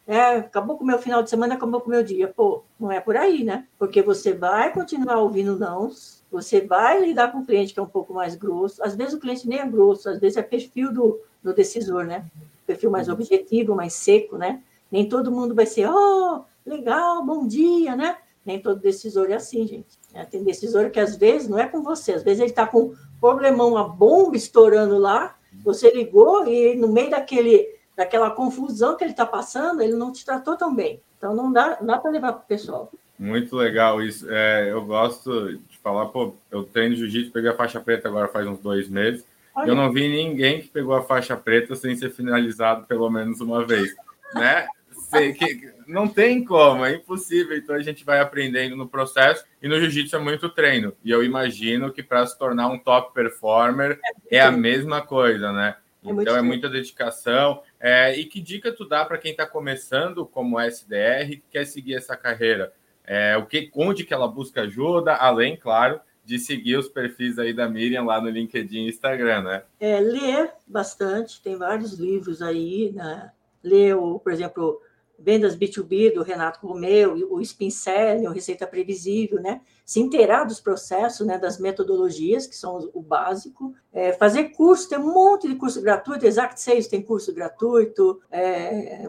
[0.06, 2.32] é, acabou com o meu final de semana, acabou com o meu dia.
[2.34, 3.66] Pô, não é por aí, né?
[3.78, 5.90] Porque você vai continuar ouvindo não,
[6.30, 8.82] você vai lidar com um cliente que é um pouco mais grosso.
[8.82, 12.24] Às vezes o cliente nem é grosso, às vezes é perfil do, do decisor, né?
[12.66, 14.62] Perfil mais objetivo, mais seco, né?
[14.90, 18.16] Nem todo mundo vai ser, oh, legal, bom dia, né?
[18.48, 19.98] Nem todo decisor é assim, gente.
[20.14, 22.78] É, tem decisor que às vezes não é com você, às vezes ele está com
[22.78, 29.04] um problemão, uma bomba estourando lá, você ligou e no meio daquele, daquela confusão que
[29.04, 30.98] ele está passando, ele não te tratou tão bem.
[31.18, 32.90] Então não dá, não dá para levar para o pessoal.
[33.18, 34.26] Muito legal isso.
[34.30, 38.60] É, eu gosto falar, pô, eu treino jiu-jitsu, peguei a faixa preta agora faz uns
[38.60, 39.26] dois meses.
[39.54, 39.68] Olha.
[39.68, 43.66] Eu não vi ninguém que pegou a faixa preta sem ser finalizado pelo menos uma
[43.66, 43.94] vez,
[44.34, 44.66] né?
[45.10, 47.56] Sei que não tem como, é impossível.
[47.56, 50.92] Então a gente vai aprendendo no processo e no jiu-jitsu é muito treino.
[51.04, 53.98] E eu imagino que para se tornar um top performer
[54.30, 55.76] é a mesma coisa, né?
[56.04, 57.62] É então é muita dedicação.
[57.80, 62.16] É, e que dica tu dá para quem está começando como SDR quer seguir essa
[62.16, 62.72] carreira?
[63.08, 67.54] é, o que, onde que ela busca ajuda, além, claro, de seguir os perfis aí
[67.54, 69.62] da Miriam lá no LinkedIn e Instagram, né?
[69.80, 73.32] É, ler bastante, tem vários livros aí, né?
[73.64, 74.78] Ler, por exemplo,
[75.18, 79.60] Vendas B2B do Renato Romeu, o Spin Selling, o Receita Previsível, né?
[79.84, 81.36] Se inteirar dos processos, né?
[81.36, 83.74] Das metodologias, que são o básico.
[83.92, 89.08] É, fazer curso, tem um monte de curso gratuito, Exact Sales tem curso gratuito, é,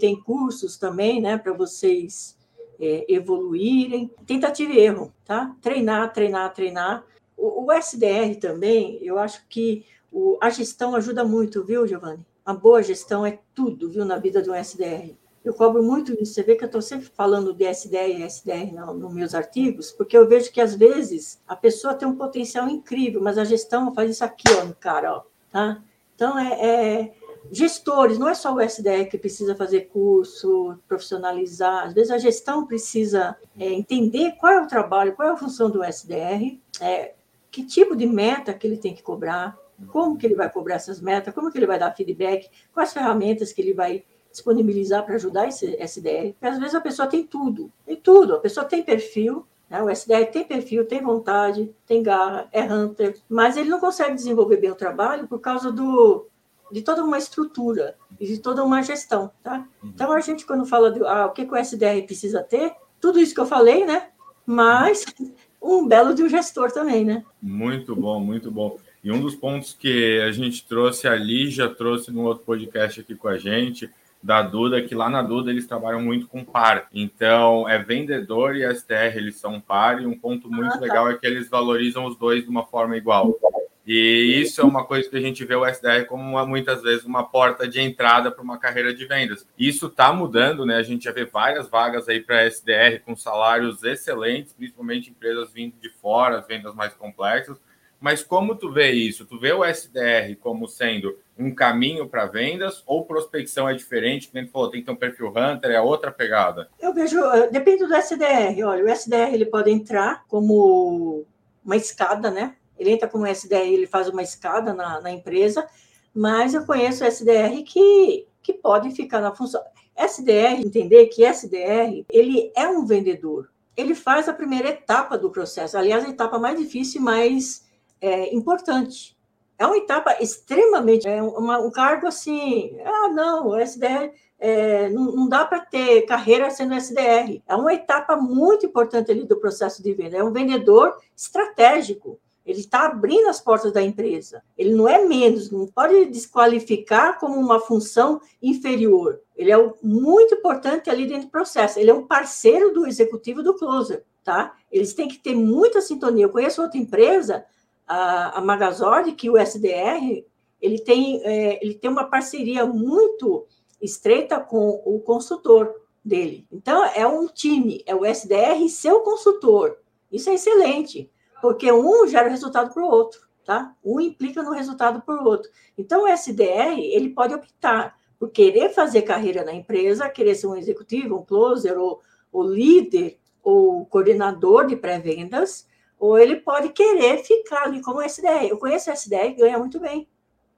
[0.00, 1.38] tem cursos também, né?
[1.38, 2.36] Para vocês
[2.80, 4.10] é, evoluírem.
[4.26, 5.54] Tentativa e erro, tá?
[5.62, 7.04] Treinar, treinar, treinar.
[7.36, 12.26] O, o SDR também, eu acho que o, a gestão ajuda muito, viu, Giovanni?
[12.44, 15.14] A boa gestão é tudo, viu, na vida de um SDR.
[15.44, 16.32] Eu cobro muito isso.
[16.32, 19.92] Você vê que eu estou sempre falando de SDR e SDR nos no meus artigos,
[19.92, 23.94] porque eu vejo que, às vezes, a pessoa tem um potencial incrível, mas a gestão
[23.94, 25.82] faz isso aqui, ó, no cara, ó, tá?
[26.14, 27.14] Então, é, é
[27.52, 31.84] gestores, não é só o SDR que precisa fazer curso, profissionalizar.
[31.84, 35.68] Às vezes, a gestão precisa é, entender qual é o trabalho, qual é a função
[35.70, 37.12] do SDR, é,
[37.50, 41.00] que tipo de meta que ele tem que cobrar, como que ele vai cobrar essas
[41.00, 44.04] metas, como que ele vai dar feedback, quais ferramentas que ele vai
[44.34, 48.40] disponibilizar para ajudar esse SDR, porque às vezes a pessoa tem tudo, tem tudo, a
[48.40, 49.80] pessoa tem perfil, né?
[49.80, 54.56] o SDR tem perfil, tem vontade, tem garra, é hunter, mas ele não consegue desenvolver
[54.56, 56.26] bem o trabalho por causa do,
[56.72, 59.66] de toda uma estrutura e de toda uma gestão, tá?
[59.80, 59.90] Uhum.
[59.94, 63.20] Então a gente quando fala do ah, o que, que o SDR precisa ter, tudo
[63.20, 64.08] isso que eu falei, né?
[64.44, 65.04] Mas
[65.62, 67.24] um belo de um gestor também, né?
[67.40, 68.76] Muito bom, muito bom.
[69.04, 73.14] E um dos pontos que a gente trouxe ali, já trouxe no outro podcast aqui
[73.14, 73.90] com a gente,
[74.24, 76.88] da Duda, que lá na Duda eles trabalham muito com par.
[76.94, 80.80] Então, é vendedor e STR, eles são par, e um ponto muito ah, tá.
[80.80, 83.38] legal é que eles valorizam os dois de uma forma igual.
[83.86, 87.04] E isso é uma coisa que a gente vê o SDR como uma, muitas vezes
[87.04, 89.46] uma porta de entrada para uma carreira de vendas.
[89.58, 90.76] Isso está mudando, né?
[90.76, 95.74] A gente já vê várias vagas aí para SDR com salários excelentes, principalmente empresas vindo
[95.78, 97.60] de fora, as vendas mais complexas.
[98.04, 99.24] Mas como tu vê isso?
[99.24, 104.28] Tu vê o SDR como sendo um caminho para vendas ou prospecção é diferente?
[104.30, 106.68] Como falou, tem que ter um perfil hunter, é outra pegada?
[106.78, 108.62] Eu vejo, eh, depende do SDR.
[108.62, 111.24] Olha, o SDR ele pode entrar como
[111.64, 112.56] uma escada, né?
[112.78, 115.66] Ele entra como SDR, ele faz uma escada na, na empresa,
[116.14, 119.62] mas eu conheço SDR que, que pode ficar na função.
[119.96, 123.48] SDR, entender que SDR, ele é um vendedor.
[123.74, 125.78] Ele faz a primeira etapa do processo.
[125.78, 127.63] Aliás, a etapa mais difícil e mais
[128.04, 129.16] é, importante.
[129.58, 131.08] É uma etapa extremamente.
[131.08, 132.76] É uma, um cargo assim.
[132.84, 134.12] Ah, não, o SDR.
[134.38, 137.40] É, não, não, dá para ter carreira sendo SDR.
[137.46, 140.18] É uma etapa muito importante ali do processo de venda.
[140.18, 142.20] É um vendedor estratégico.
[142.44, 144.42] Ele está abrindo as portas da empresa.
[144.58, 149.18] Ele não é menos, não pode desqualificar como uma função inferior.
[149.34, 151.78] Ele é muito importante ali dentro do processo.
[151.78, 154.54] Ele é um parceiro do executivo do closer, tá?
[154.70, 156.26] Eles têm que ter muita sintonia.
[156.26, 157.46] Eu conheço outra empresa
[157.86, 160.24] a, a Magazord, que o SDR
[160.60, 163.46] ele tem, é, ele tem uma parceria muito
[163.82, 166.46] estreita com o consultor dele.
[166.50, 169.76] Então, é um time, é o SDR e seu consultor.
[170.10, 171.10] Isso é excelente,
[171.42, 173.74] porque um gera resultado para o outro, tá?
[173.84, 175.50] Um implica no resultado para o outro.
[175.76, 180.56] Então, o SDR, ele pode optar por querer fazer carreira na empresa, querer ser um
[180.56, 182.00] executivo, um closer, ou,
[182.32, 185.66] ou líder, ou coordenador de pré-vendas,
[186.04, 188.46] ou ele pode querer ficar ali como SDR.
[188.46, 190.06] Eu conheço SDR e ganha muito bem.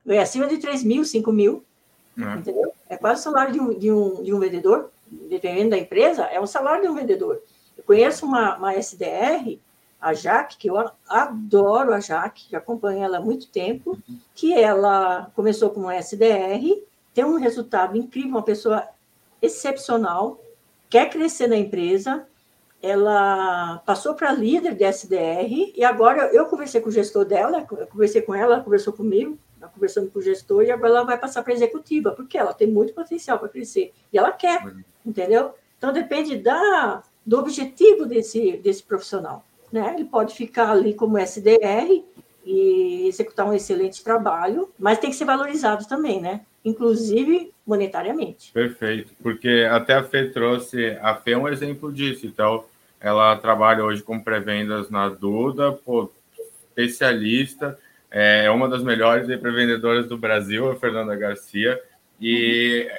[0.05, 1.64] Ganha acima de 3 mil, 5 mil.
[2.18, 2.34] É.
[2.34, 2.72] Entendeu?
[2.88, 6.40] É quase o salário de um, de um, de um vendedor, dependendo da empresa, é
[6.40, 7.40] um salário de um vendedor.
[7.78, 9.57] Eu conheço uma, uma SDR,
[10.01, 10.76] a Jaque, que eu
[11.09, 13.97] adoro a Jaque, já acompanho ela há muito tempo,
[14.34, 16.82] que ela começou como SDR,
[17.14, 18.84] tem um resultado incrível, uma pessoa
[19.40, 20.40] excepcional,
[20.90, 22.26] quer crescer na empresa,
[22.83, 28.22] ela passou para líder de SDR e agora eu conversei com o gestor dela, conversei
[28.22, 31.43] com ela, ela conversou comigo, ela conversando com o gestor e agora ela vai passar
[31.43, 34.83] para executiva, porque ela tem muito potencial para crescer e ela quer, uhum.
[35.05, 35.55] entendeu?
[35.79, 39.95] Então depende da do objetivo desse desse profissional, né?
[39.95, 42.05] Ele pode ficar ali como SDR
[42.47, 46.42] e executar um excelente trabalho, mas tem que ser valorizado também, né?
[46.64, 48.53] Inclusive monetariamente.
[48.53, 52.64] Perfeito, porque até a Fê trouxe, a Fê é um exemplo disso, então
[53.01, 56.11] ela trabalha hoje com pré-vendas na Duda, pô,
[56.68, 57.76] especialista,
[58.11, 61.80] é uma das melhores pré-vendedoras do Brasil, a Fernanda Garcia,
[62.20, 62.90] e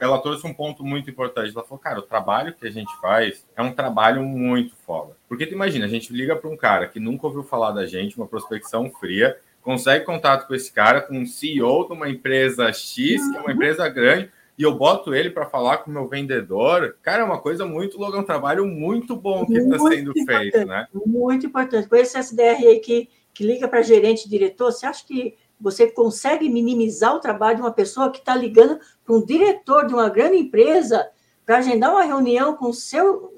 [0.00, 1.52] ela trouxe um ponto muito importante.
[1.54, 5.16] Ela falou, cara, o trabalho que a gente faz é um trabalho muito foda.
[5.28, 8.16] Porque tu imagina, a gente liga para um cara que nunca ouviu falar da gente,
[8.16, 13.30] uma prospecção fria, consegue contato com esse cara, com um CEO de uma empresa X,
[13.30, 16.96] que é uma empresa grande, e eu boto ele para falar com o meu vendedor,
[17.02, 20.64] cara, é uma coisa muito louca, é um trabalho muito bom que está sendo feito,
[20.64, 20.86] né?
[20.94, 21.88] Muito importante.
[21.88, 25.34] Com esse SDR aí que, que liga para gerente, diretor, você acha que
[25.64, 29.94] você consegue minimizar o trabalho de uma pessoa que está ligando para um diretor de
[29.94, 31.08] uma grande empresa
[31.46, 33.32] para agendar uma reunião com, seu,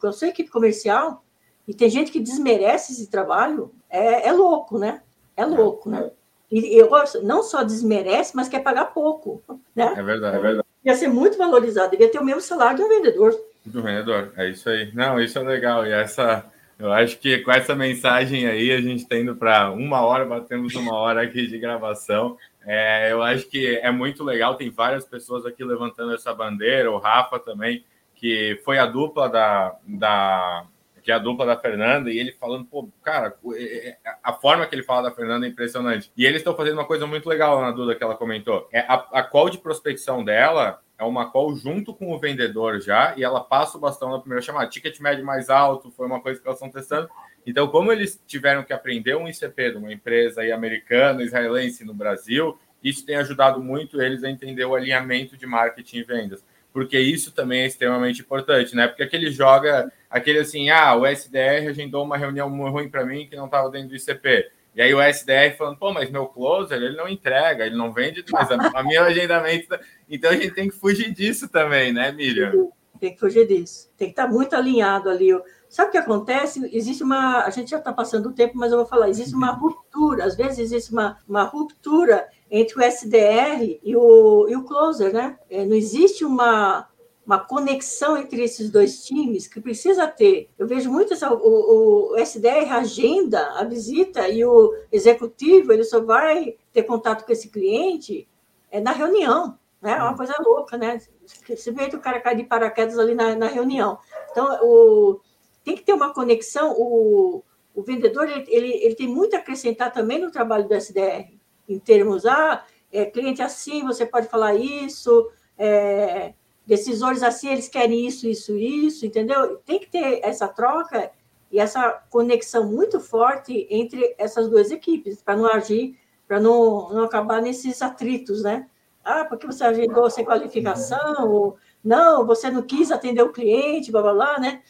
[0.00, 1.24] com a sua equipe comercial?
[1.68, 5.02] E tem gente que desmerece esse trabalho, é, é louco, né?
[5.36, 6.10] É louco, né?
[6.50, 6.90] E eu
[7.22, 9.40] não só desmerece, mas quer pagar pouco.
[9.76, 9.94] Né?
[9.96, 10.68] É verdade, é verdade.
[10.84, 13.38] Ia ser muito valorizado, devia ter o mesmo salário de um vendedor.
[13.64, 14.92] Do vendedor, é isso aí.
[14.92, 15.86] Não, isso é legal.
[15.86, 16.44] E essa,
[16.78, 20.74] eu acho que com essa mensagem aí, a gente está indo para uma hora, batemos
[20.76, 22.36] uma hora aqui de gravação.
[22.64, 26.98] É, eu acho que é muito legal, tem várias pessoas aqui levantando essa bandeira, o
[26.98, 30.66] Rafa também, que foi a dupla da, da
[31.02, 34.66] que é a dupla da Fernanda, e ele falando, pô, cara, é, é, a forma
[34.66, 36.12] que ele fala da Fernanda é impressionante.
[36.14, 38.68] E eles estão fazendo uma coisa muito legal na Duda que ela comentou.
[38.70, 43.14] É a, a call de prospecção dela é uma call junto com o vendedor já,
[43.16, 44.68] e ela passa o bastão na primeira chamada.
[44.68, 47.08] Ticket médio mais alto, foi uma coisa que elas estão testando.
[47.46, 51.94] Então, como eles tiveram que aprender um ICP de uma empresa aí americana, israelense no
[51.94, 56.98] Brasil, isso tem ajudado muito eles a entender o alinhamento de marketing e vendas porque
[56.98, 58.86] isso também é extremamente importante, né?
[58.86, 63.34] Porque aquele joga, aquele assim, ah, o SDR agendou uma reunião ruim para mim que
[63.34, 64.48] não estava dentro do ICP.
[64.74, 68.24] E aí o SDR falando, pô, mas meu closer, ele não entrega, ele não vende,
[68.30, 69.68] mas a, a meu agendamento.
[69.68, 69.80] Tá...
[70.08, 72.70] Então a gente tem que fugir disso também, né, Miriam?
[73.00, 73.90] Tem que fugir disso.
[73.96, 75.28] Tem que estar muito alinhado ali.
[75.68, 76.68] Sabe o que acontece?
[76.72, 77.44] Existe uma.
[77.44, 79.08] A gente já está passando o tempo, mas eu vou falar.
[79.08, 80.24] Existe uma ruptura.
[80.24, 85.38] Às vezes existe uma, uma ruptura entre o SDR e o, e o closer, né?
[85.50, 86.88] É, não existe uma,
[87.28, 90.48] uma conexão entre esses dois times que precisa ter.
[90.58, 96.00] Eu vejo muito essa, o, o SDR agenda a visita e o executivo ele só
[96.00, 98.26] vai ter contato com esse cliente
[98.70, 99.92] é na reunião, né?
[99.92, 101.02] É uma coisa louca, né?
[101.44, 103.98] Que o cara cai de paraquedas ali na, na reunião.
[104.30, 105.20] Então, o,
[105.62, 106.74] tem que ter uma conexão.
[106.78, 111.36] O, o vendedor ele, ele, ele tem muito a acrescentar também no trabalho do SDR
[111.68, 116.32] em termos, ah, é, cliente assim, você pode falar isso, é,
[116.68, 119.56] decisores assim, eles querem isso, isso, isso, entendeu?
[119.64, 121.10] Tem que ter essa troca
[121.50, 127.04] e essa conexão muito forte entre essas duas equipes, para não agir, para não, não
[127.04, 128.66] acabar nesses atritos, né?
[129.02, 134.02] Ah, porque você agendou sem qualificação, ou não, você não quis atender o cliente, blá
[134.02, 134.60] blá blá, né?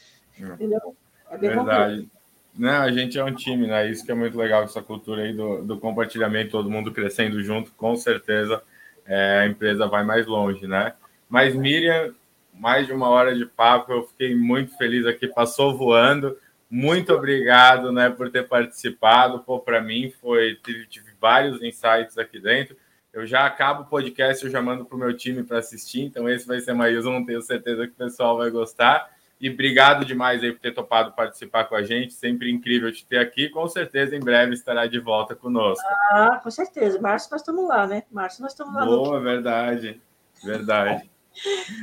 [0.40, 0.44] É.
[0.44, 0.96] Entendeu?
[1.32, 2.09] É bem Verdade.
[2.57, 3.90] Não, a gente é um time, né?
[3.90, 7.72] Isso que é muito legal, essa cultura aí do, do compartilhamento, todo mundo crescendo junto,
[7.72, 8.62] com certeza
[9.05, 10.94] é, a empresa vai mais longe, né?
[11.29, 12.14] Mas, Miriam,
[12.55, 16.37] mais de uma hora de papo, eu fiquei muito feliz aqui, passou voando.
[16.70, 19.41] Muito obrigado, né, por ter participado.
[19.41, 22.76] Pô, para mim foi tive, vários insights aqui dentro.
[23.12, 26.29] Eu já acabo o podcast, eu já mando para o meu time para assistir, então
[26.29, 29.11] esse vai ser mais um, tenho certeza que o pessoal vai gostar.
[29.41, 32.12] E obrigado demais aí por ter topado participar com a gente.
[32.12, 33.49] Sempre incrível te ter aqui.
[33.49, 35.87] Com certeza, em breve estará de volta conosco.
[36.11, 37.01] Ah, com certeza.
[37.01, 38.03] Março nós estamos lá, né?
[38.11, 38.85] Março nós estamos lá.
[38.85, 39.24] Boa, no...
[39.24, 40.01] verdade.
[40.45, 41.09] Verdade.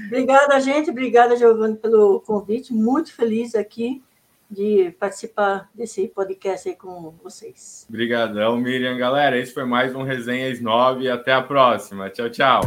[0.07, 0.89] Obrigada, gente.
[0.89, 2.73] Obrigada, Giovanni, pelo convite.
[2.73, 4.03] Muito feliz aqui
[4.49, 7.85] de participar desse podcast aí com vocês.
[7.89, 8.97] Obrigadão, Miriam.
[8.97, 11.09] Galera, esse foi mais um Resenhas 9.
[11.09, 12.09] Até a próxima.
[12.09, 12.61] Tchau, tchau.